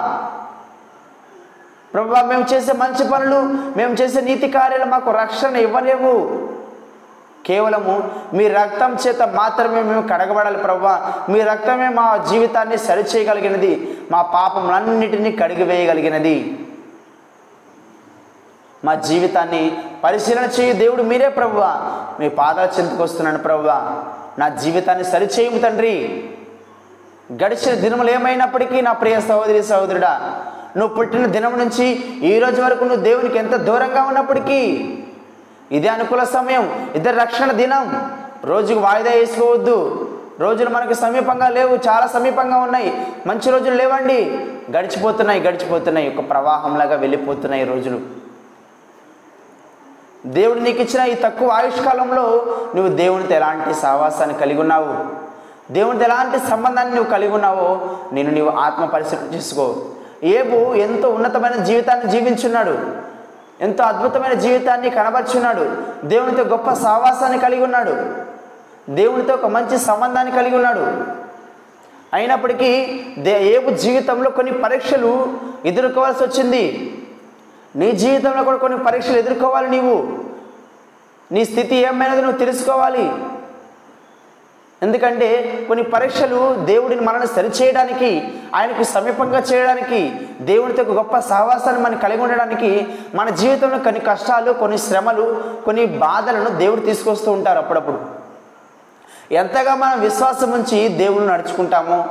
[1.93, 3.39] ప్రభా మేము చేసే మంచి పనులు
[3.77, 6.15] మేము చేసే నీతి కార్యాలు మాకు రక్షణ ఇవ్వలేవు.
[7.45, 13.97] కేవలము మీ రక్తం చేత మాత్రమే మేము కడగబడాలి ప్రభా మీ రక్తమే మా జీవితాన్ని సరిచేయగలిగినది.
[14.11, 16.59] మా పాపములన్నిటినీ కడిగివేయగలిగినది.
[18.85, 21.77] మా జీవితాన్ని పరిశీలన చేయు దేవుడు మీరే ప్రభువా
[22.19, 24.03] మీ పాదాల చెంతకు వస్తున్నాను ప్రభువా
[24.39, 26.23] నా జీవితాన్ని సరిచేయము తండ్రి.
[27.33, 30.41] గడిచిన దినములు ఏమైనప్పటికీ నా ప్రియ సహోదరి సహోదరుడా
[30.77, 31.85] నువ్వు పుట్టిన దినం నుంచి
[32.31, 34.59] ఈ రోజు వరకు నువ్వు దేవునికి ఎంత దూరంగా ఉన్నప్పటికీ
[35.71, 38.11] ఇదే అనుకూల సమయం ఇద్దరు రక్షణ దినం.
[38.45, 40.05] రోజుకు వాయిదా వేసుకోవద్దు.
[40.39, 43.07] రోజులు మనకు సమీపంగా లేవు చాలా సమీపంగా ఉన్నాయి.
[43.27, 44.47] మంచి రోజులు లేవండి.
[44.71, 46.15] గడిచిపోతున్నాయి గడిచిపోతున్నాయి.
[46.17, 47.99] ఒక ప్రవాహంలాగా వెళ్ళిపోతున్నాయి రోజులు.
[50.25, 55.19] దేవుడు నీకు ఇచ్చిన ఈ తక్కువ ఆయుష్కాలంలో నువ్వు దేవునితో ఎలాంటి సహవాసాన్ని కలిగి ఉన్నావు?
[55.73, 59.75] దేవునితో ఎలాంటి సంబంధాన్ని నువ్వు కలిగి ఉన్నావో నేను నీవు ఆత్మ పరిశీలన చేసుకో.
[60.23, 62.98] ఏబు ఎంతో ఉన్నతమైన జీవితాన్ని జీవించున్నాడు.
[63.61, 65.77] ఎంతో అద్భుతమైన జీవితాన్ని కనబరుచున్నాడు.
[66.05, 67.95] దేవునితో గొప్ప సావాసాన్ని కలిగి ఉన్నాడు.
[68.89, 71.03] దేవునితో ఒక మంచి సంబంధాన్ని కలిగి ఉన్నాడు.
[72.13, 76.95] అయినప్పటికీ దే ఏపు జీవితంలో కొన్ని పరీక్షలు ఎదుర్కోవాల్సి వచ్చింది.
[77.75, 80.19] నీ జీవితంలో కూడా కొన్ని పరీక్షలు ఎదుర్కోవాలి నీవు.
[81.31, 83.11] నీ స్థితి ఏమైనది నువ్వు తెలుసుకోవాలి.
[84.83, 92.21] ఎందుకంటే కొన్ని పరీక్షలు దేవుడిని మనల్ని సరిచేయడానికి ఆయనకు సమీపంగా చేయడానికి దేవునితో ఒక గొప్ప సహవాసాన్ని మనం కలిగి
[92.21, 97.99] ఉండడానికి మన జీవితంలో కొన్ని కష్టాలు కొన్ని శ్రమలు కొన్ని బాధలను దేవుడు తీసుకొస్తూ ఉంటారు అప్పుడప్పుడు.
[99.31, 102.07] ఎంతగా మనం విశ్వాసం ఉంచి దేవుని నడుచుకుంటామో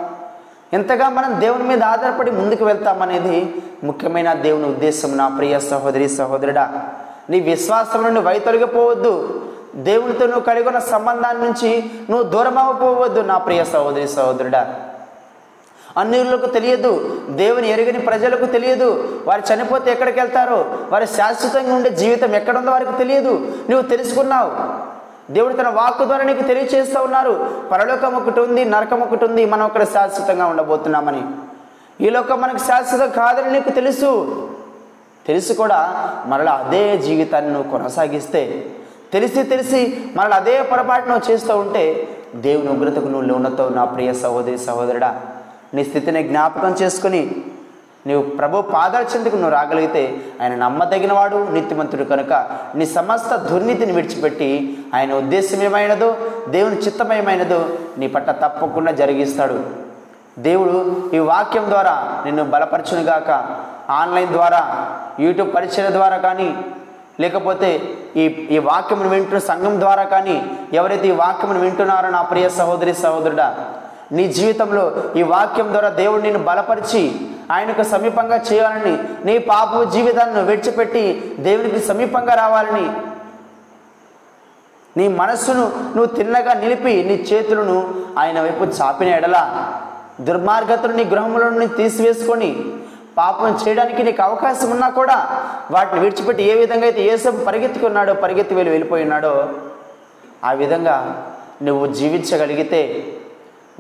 [0.72, 5.16] ఎంతగా మనం దేవుని మీద ఆధారపడి ముందుకు వెళ్తామనేది ముఖ్యమైన దేవుని ఉద్దేశం.
[5.16, 6.88] నా ప్రియ సహోదరి సహోదరుడా
[7.30, 9.44] నీ విశ్వాసం నుండి వైతొలగిపోవద్దు.
[9.74, 14.74] దేవునితో నువ్వు కలిగి ఉన్న సంబంధాన్ని నుంచి నువ్వు దూరం నా ప్రియ సహోదరి సహోదరుడా.
[15.96, 22.70] అన్యులకు తెలియదు దేవుని ఎరుగని ప్రజలకు తెలియదు వారు చనిపోతే ఎక్కడికి వెళ్తారో వారి శాశ్వతంగా ఉండే జీవితం ఎక్కడుందో
[22.70, 23.52] వారికి తెలియదు.
[23.70, 24.52] నువ్వు తెలుసుకున్నావు.
[25.32, 27.50] దేవుడు తన వాక్కు ద్వారా నీకు తెలియచేస్తూ ఉన్నారు.
[27.72, 31.22] పరలోకం ఒకటి ఉంది నరకం ఒకటి ఉంది మనం అక్కడ శాశ్వతంగా ఉండబోతున్నామని.
[32.00, 34.34] ఈ లోకం మనకు శాశ్వతం కాదని నీకు తెలుసు.
[35.26, 35.94] తెలుసు కూడా
[36.26, 38.70] మరలా అదే జీవితాన్ని నువ్వు కొనసాగిస్తే
[39.12, 45.20] తెలిసి తెలిసి మనల్ని అదే పొరపాటును చేస్తూ ఉంటే దేవుని ఉగ్రతకు నువ్వు ఉన్నతో నా ప్రియ సహోదరి సహోదరుడా.
[45.74, 47.30] నీ స్థితిని జ్ఞాపకం చేసుకుని
[48.06, 52.32] నీవు ప్రభు పాదాల చెందుకు నువ్వు రాగలిగితే ఆయన నమ్మదగినవాడు నీతిమంతుడు కనుక.
[52.74, 56.16] నీ సమస్త దుర్నీతిని విడిచిపెట్టి ఆయన ఉద్దేశం ఏమైనదో
[56.48, 57.68] దేవుని చిత్తమయమైనదో
[57.98, 59.60] నీ పట్ల తప్పకుండా జరిగిస్తాడు.
[60.38, 63.30] దేవుడు ఈ వాక్యం ద్వారా నిన్ను బలపరచునుగాక.
[63.90, 64.88] ఆన్లైన్ ద్వారా
[65.20, 66.56] యూట్యూబ్ పరిచయ ద్వారా కానీ
[67.18, 67.68] లేకపోతే
[68.16, 70.36] ఈ ఈ వాక్యమును వింటున్న సంఘం ద్వారా కానీ
[70.72, 73.48] ఎవరైతే ఈ వాక్యమును వింటున్నారో నా ప్రియ సహోదరి సహోదరుడా
[74.16, 74.84] నీ జీవితంలో
[75.16, 77.02] ఈ వాక్యం ద్వారా దేవుడు నిన్ను బలపరిచి
[77.50, 78.94] ఆయనకు సమీపంగా చేయాలని
[79.26, 81.04] నీ పాప జీవితాన్ని విడిచిపెట్టి
[81.40, 82.86] దేవునికి సమీపంగా రావాలని
[84.96, 87.76] నీ మనస్సును నువ్వు తిన్నగా నిలిపి నీ చేతులను
[88.18, 89.38] ఆయన వైపు చాపిన ఎడల
[90.20, 92.50] దుర్మార్గతను నీ గృహంలో నుండి తీసివేసుకొని
[93.18, 95.16] పాపం చేయడానికి నీకు అవకాశం ఉన్నా కూడా
[95.70, 99.32] వాటిని విడిచిపెట్టి ఏ విధంగా అయితే ఏసపు పరిగెత్తుకున్నాడో పరిగెత్తి వెళ్ళి వెళ్ళిపోయినాడో
[100.44, 100.96] ఆ విధంగా
[101.62, 102.82] నువ్వు జీవించగలిగితే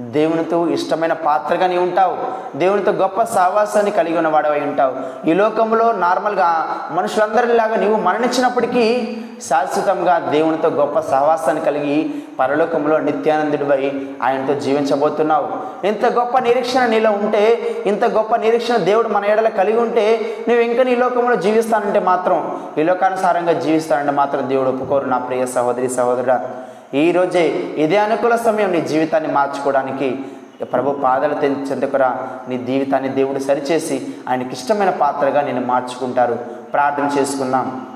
[0.00, 2.16] దేవునితో ఇష్టమైన పాత్రగా నీ ఉంటావు.
[2.58, 5.28] దేవునితో గొప్ప సహవాసాన్ని కలిగి ఉన్న వాడవై ఉంటావు.
[5.28, 9.16] ఈ లోకంలో నార్మల్గా మనుషులందరిలాగా నీవు మరణించినప్పటికీ
[9.48, 15.48] శాశ్వతంగా దేవునితో గొప్ప సహవాసాన్ని కలిగి పరలోకంలో నిత్యానందుడిపై ఆయనతో జీవించబోతున్నావు.
[15.86, 20.82] ఇంత గొప్ప నిరీక్షణ నీలో ఉంటే ఇంత గొప్ప నిరీక్షణ దేవుడు మన ఏడల కలిగి ఉంటే నువ్వు ఇంకా
[20.82, 26.50] నీ లోకంలో జీవిస్తానంటే మాత్రం ఈ లోకానుసారంగా జీవిస్తానంటే మాత్రం దేవుడు ఒప్పుకోరు నా ప్రియ సహోదరి సహోదరుడా.
[26.94, 30.24] ఈరోజే ఇదే అనుకూల సమయం నీ జీవితాన్ని మార్చుకోవడానికి
[30.72, 32.28] ప్రభు పాదలు తె- చెందుకురా.
[32.48, 36.34] నీ జీవితాన్ని దేవుడు సరిచేసి ఆయనకి ఇష్టమైన పాత్రగా నేను మార్చుకుంటారు.
[36.72, 37.86] ప్రార్థన చేసుకుందాం.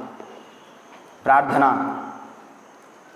[1.25, 1.95] ప్రార్థన.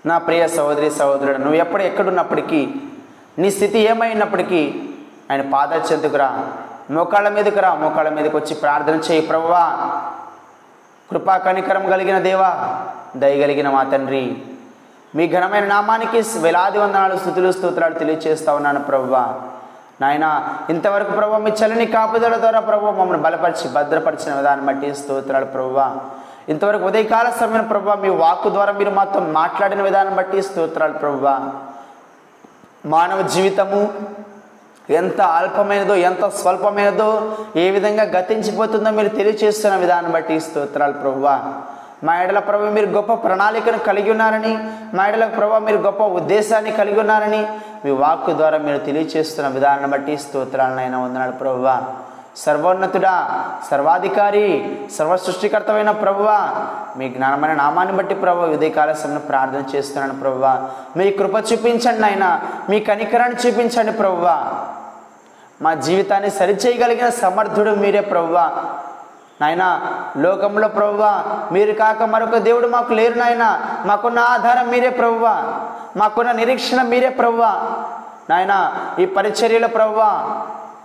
[0.05, 2.73] నా ప్రియ సహోదరి సహోదరుడు నువ్వు ఎప్పుడు ఎక్కడున్నప్పటికీ
[3.39, 4.89] నీ స్థితి ఏమైనప్పటికీ
[5.31, 6.45] ఆయన పాదలు చెందుకురా.
[6.91, 9.77] మోకాళ్ళ మీదకు రా మోకాళ్ళ మీదకి వచ్చి ప్రార్థన చేయి ప్రభువా.
[11.11, 12.81] కృపా కనికరం కలిగిన దేవా
[13.15, 14.37] దయగలిగిన మా తండ్రి.
[15.13, 19.23] మీ ఘనమైన నామానికి వేలాది వందనాలు స్థుతులు స్తోత్రాలు తెలియజేస్తా ఉన్నాను ప్రభువా
[20.01, 20.25] నాయన
[20.69, 25.79] ఇంతవరకు ప్రభు మీ చలిని కాపుదల ద్వారా ప్రభు మమ్మల్ని బలపరిచి భద్రపరిచిన విధానం బట్టి స్తోత్రాలు ప్రభువ
[26.47, 31.33] ఇంతవరకు ఉదయకాల సమయం ప్రభు మీ వాక్కు ద్వారా మీరు మాతో మాట్లాడిన విధానం బట్టి స్తోత్రాలు ప్రభువా
[32.87, 33.81] మానవ జీవితము
[34.89, 37.09] ఎంత అల్పమైనదో ఎంత స్వల్పమైనదో
[37.55, 41.35] ఏ విధంగా గతించిపోతుందో మీరు తెలియచేస్తున్న విధానం బట్టి స్తోత్రాలు ప్రభువా
[42.03, 44.57] మా ఎడల ప్రభు మీరు గొప్ప ప్రణాళికను కలిగి ఉన్నారని
[44.93, 47.47] మా ఎడల ప్రభు మీరు గొప్ప ఉద్దేశాన్ని కలిగి ఉన్నారని
[47.85, 51.81] మీ వాక్కు ద్వారా మీరు తెలియచేస్తున్న విధానాన్ని బట్టి స్తోత్రాలనైనా వందనాడు ప్రభువా.
[52.37, 56.49] సర్వోన్నతుడా సర్వాధికారి సర్వ సృష్టికర్తమైన ప్రభువా
[56.97, 60.69] మీ జ్ఞానమైన నామాన్ని బట్టి ప్రభు ఉదయకాల సమయం ప్రార్థన చేస్తున్నాను ప్రభువా.
[60.97, 64.53] మీ కృప చూపించండి నాయన మీ కనికరాన్ని చూపించండి ప్రభువా.
[65.61, 68.51] మా జీవితాన్ని సరిచేయగలిగిన సమర్థుడు మీరే ప్రభువా.
[69.41, 69.81] నాయన
[70.17, 73.61] లోకంలో ప్రభువా మీరు కాక మరొక దేవుడు మాకు లేరు నాయన.
[73.85, 75.43] మాకున్న ఆధారం మీరే ప్రభువా.
[75.97, 77.61] మాకున్న నిరీక్షణ మీరే ప్రభువా.
[78.29, 80.37] నాయన ఈ పరిచర్యల ప్రభువా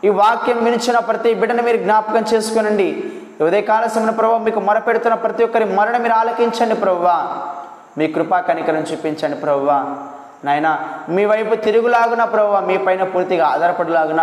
[0.05, 3.12] ఈ వాక్యం వినిచిన ప్రతి బిడ్డను మీరు జ్ఞాపకం చేసుకునండి.
[3.41, 7.27] ఈ ఉదయకాల సమయంలో ప్రభు మీకు మొరపెడుతున్న ప్రతి ఒక్కరి మరణ మీరు ఆలకించండి ప్రభువా.
[7.99, 9.85] మీ కృపా కనికరం చూపించండి ప్రభువా.
[10.44, 10.68] నాయన
[11.09, 14.22] మీ వైపు తిరుగులాగున ప్రభు మీ పైన పూర్తిగా ఆధారపడలాగున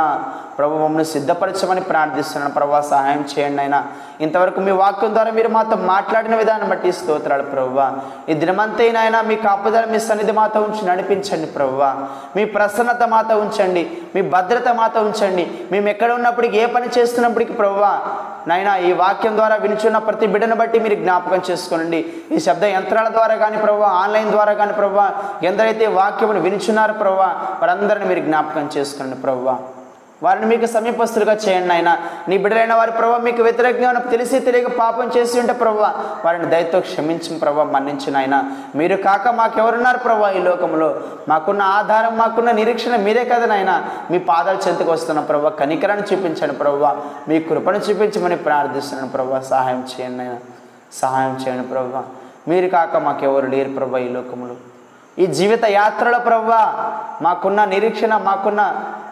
[0.57, 2.53] ప్రభు మమ్మల్ని సిద్ధపరచమని ప్రార్థిస్తున్నాను.
[2.53, 3.77] ప్రభు సహాయం చేయండి అయినా
[4.21, 7.79] ఇంతవరకు మీ వాక్యం ద్వారా మీరు మాతో మాట్లాడిన విధానం బట్టి స్తోత్రాలు ప్రభు
[8.31, 11.77] ఈ దినమంతైనా మీ కాపుదల మీ సన్నిధి మాతో ఉంచి నడిపించండి ప్రభు
[12.35, 13.83] మీ ప్రసన్నత మాతో ఉంచండి.
[14.15, 15.45] మీ భద్రత మాతో ఉంచండి.
[15.71, 17.79] మేము ఎక్కడ ఉన్నప్పటికీ ఏ పని చేస్తున్నప్పటికీ ప్రభు
[18.49, 21.99] నాయన ఈ వాక్యం ద్వారా వినిచున్న ప్రతి బిడ్డను బట్టి మీరు జ్ఞాపకం చేసుకోనండి.
[22.35, 24.99] ఈ శబ్ద యంత్రాల ద్వారా కానీ ప్రభు ఆన్లైన్ ద్వారా కానీ ప్రభు
[25.49, 27.19] ఎందరైతే వాక్యమును వినిచున్నారో ప్రభు
[27.63, 29.49] వారందరిని మీరు జ్ఞాపకం చేసుకోండి ప్రభు.
[30.23, 31.89] వారిని మీకు సమీపస్తులుగా చేయండి ఆయన
[32.29, 35.85] నీ బిడ్డలైన వారి ప్రభావ మీకు వ్యతిరేకంగా ఉన్న తెలిసి తెలియక పాపం చేసి ఉంటే ప్రభావ
[36.25, 38.35] వారిని దయతో క్షమించిన ప్రభావ మన్నించిన ఆయన
[38.75, 40.89] మీరు కాక మాకెవరున్నారు ప్రభావ ఈ లోకంలో?
[41.29, 43.73] మాకున్న ఆధారం మాకున్న నిరీక్షణ మీరే కదా నాయన.
[44.11, 46.95] మీ పాదాలు చెంతకు వస్తున్న ప్రభావ కనికరాన్ని చూపించండి ప్రభావ
[47.29, 50.37] మీ కృపను చూపించమని ప్రార్థిస్తున్నాను ప్రభావ సహాయం చేయండి ఆయన
[51.01, 52.03] సహాయం చేయండి ప్రభావ
[52.47, 54.55] మీరు కాక మాకెవరు లేరు ప్రభావ ఈ లోకంలో.
[55.19, 56.91] ఈ జీవిత యాత్రలో ప్రవ్వా
[57.21, 58.61] మాకున్న నిరీక్షణ మాకున్న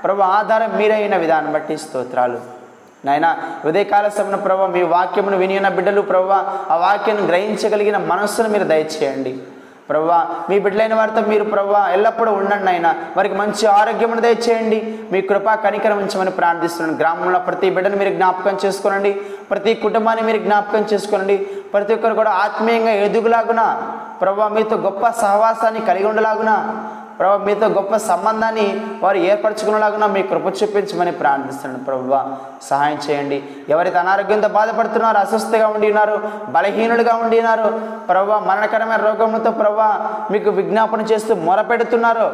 [0.04, 2.40] ప్రభు ఆధారం మీరైన విధానం బట్టి స్తోత్రాలు.
[3.06, 6.32] నాయన ఉదయకాల సమయంలో ప్రభు మీ వాక్యమును వినిన బిడ్డలు ప్రభు
[6.74, 9.38] ఆ వాక్యాన్ని గ్రహించగలిగిన మనస్సును మీరు దయచేయండి.
[9.90, 15.00] ప్రవ్వా మీ బిడ్డలైన వారితో మీరు ప్రవ్వా ఎల్లప్పుడూ ఉండండి అయినా వారికి మంచి ఆరోగ్యం దయచేయండి.
[15.12, 17.00] మీ కృపా కనికరం ఉంచమని ప్రార్థిస్తున్నాను.
[17.00, 19.12] గ్రామంలో ప్రతి బిడ్డను మీరు జ్ఞాపకం చేసుకోనండి.
[19.52, 21.38] ప్రతి కుటుంబాన్ని మీరు జ్ఞాపకం చేసుకోనండి.
[21.74, 23.62] ప్రతి ఒక్కరు కూడా ఆత్మీయంగా ఎదుగులాగున
[24.22, 26.54] ప్రభా మీతో గొప్ప సహవాసాన్ని కలిగి ఉండలాగున
[27.20, 28.66] ప్రభు మీతో గొప్ప సంబంధాన్ని
[29.04, 32.12] వారు ఏర్పరచుకునేలాగున మీ కృప చూపించమని ప్రార్థిస్తున్నాను ప్రభు
[32.68, 33.38] సహాయం చేయండి.
[33.74, 36.18] ఎవరైతే అనారోగ్యంతో బాధపడుతున్నారో అస్వస్థగా ఉండి ఉన్నారు
[36.56, 37.70] బలహీనులుగా ఉండి ఉన్నారు
[38.10, 39.90] ప్రభు మరణకరమైన రోగములతో ప్రభా
[40.32, 42.28] మీకు విజ్ఞాపన చేస్తూ మొరపెడుతున్నారు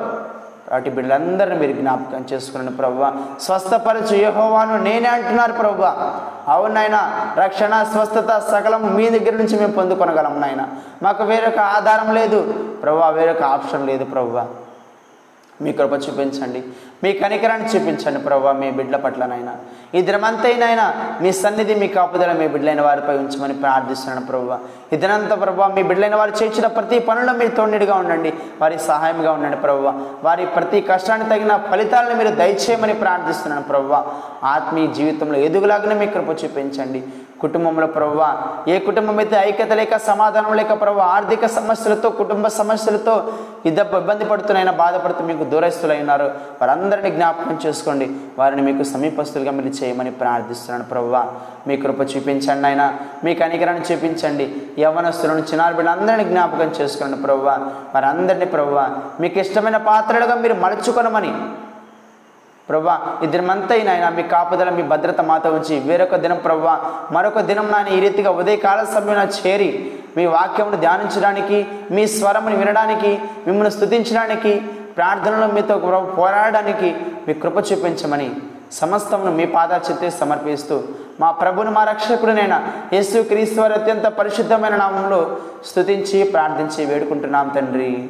[0.72, 3.04] వాటి బిడ్డలందరినీ మీరు జ్ఞాపకం చేసుకున్నాను ప్రభు.
[3.40, 5.84] స్వస్థపరచు యహోవాను నేనే అంటున్నారు ప్రభు.
[6.52, 7.00] అవునైనా
[7.38, 10.68] రక్షణ స్వస్థత సకలం మీ దగ్గర నుంచి మేము పొందుకొనగలం నాయన.
[11.04, 12.40] మాకు వేరొక ఆధారం లేదు.
[12.84, 14.63] ప్రభు వేరొక ఆప్షన్ లేదు ప్రభు.
[15.64, 16.62] మీ కృప చూపించండి.
[17.04, 19.54] మీ కనికరాన్ని చూపించండి ప్రభావ మీ బిడ్డల పట్లనైనా.
[19.96, 20.86] ఈ దినమంతైనా
[21.22, 24.58] మీ సన్నిధి మీ కాపుదల మీ బిడ్డలైన వారిపై ఉంచమని ప్రార్థిస్తున్నాను ప్రభావ
[24.94, 24.98] ఈ
[25.44, 28.34] ప్రభావ మీ బిడ్డలైన వారు చేసిన ప్రతి పనుల్లో మీరు తోడిగా ఉండండి.
[28.62, 29.94] వారి సహాయంగా ఉండండి ప్రభావ
[30.24, 34.04] వారి ప్రతి కష్టానికి తగిన ఫలితాలను మీరు దయచేయమని ప్రార్థిస్తున్నాను ప్రభావ
[34.56, 37.04] ఆత్మీయ జీవితంలో ఎదుగులాగానే మీ కృప చూపించండి.
[37.42, 38.20] కుటుంబంలో ప్రభు.
[38.72, 43.16] ఏ కుటుంబం అయితే ఐక్యత లేక సమాధానం లేక ప్రభు ఆర్థిక సమస్యలతో కుటుంబ సమస్యలతో
[43.66, 46.28] ఇద్దరు ఇబ్బంది పడుతున్నాయినా బాధపడుతూ మీకు దూరస్తులైనారు
[46.62, 48.10] వారందరినీ జ్ఞాపకం చేసుకోండి.
[48.40, 51.12] వారిని మీకు సమీపస్తులుగా మీరు చేయమని ప్రార్థిస్తున్నాను ప్రభు.
[51.68, 54.48] మీ కృప చూపించండి ఆయన మీ కనికరాన్ని చూపించండి.
[54.80, 57.46] యవనస్తులను చిన్నారు బిడ్డలందరినీ జ్ఞాపకం చేసుకోండి ప్రభు.
[57.96, 58.80] వారందరినీ ప్రభు
[59.22, 61.34] మీకు ఇష్టమైన పాత్రలుగా మీరు మలుచుకొనమని
[62.70, 67.72] ప్రభా ఈ దినమంతా నాయన మీ కాపుదల మీ భద్రత మాతో ఉంచి వేరొక దినం ప్రభా మరొక దినం
[67.72, 74.62] నాని ఈ రీతిగా ఉదయకాల సమయంలో చేరి మీ వాక్యమును ధ్యానించడానికి మీ స్వరమును వినడానికి మిమ్మల్ని స్థుతించడానికి
[74.96, 75.78] ప్రార్థనలో మీతో
[76.18, 76.96] పోరాడడానికి
[77.28, 78.32] మీ కృప చూపించమని
[78.72, 80.84] సమస్తమును మీ పాదా సమర్పిస్తూ
[81.20, 82.62] మా ప్రభుని మా రక్షకుడినైనా
[82.94, 88.10] యేసు క్రీస్తు వారి అత్యంత పరిశుద్ధమైన నామంలో స్థుతించి ప్రార్థించి వేడుకుంటున్నాం తండ్రి.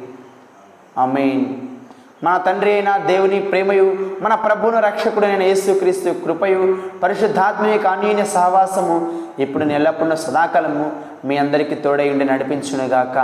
[0.98, 1.73] ఆమెన్.
[2.22, 10.16] మన తండ్రి అయిన దేవుని ప్రేమయు మన ప్రభువును రక్షకుడైన యేసుక్రీస్తు కృపయు పరిశుద్ధాత్మీయ అన్యోన్య సహవాసము ఇప్పుడు ఎల్లప్పుడూ
[10.16, 10.92] సదాకాలము
[11.24, 13.18] మీ అందరికీ తోడై ఉండి నడిపించునుగాక.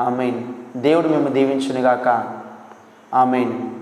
[0.00, 0.42] ఆమెన్.
[0.76, 2.24] దేవుడు మేము దీవించునుగాక.
[3.14, 3.81] ఆమెన్.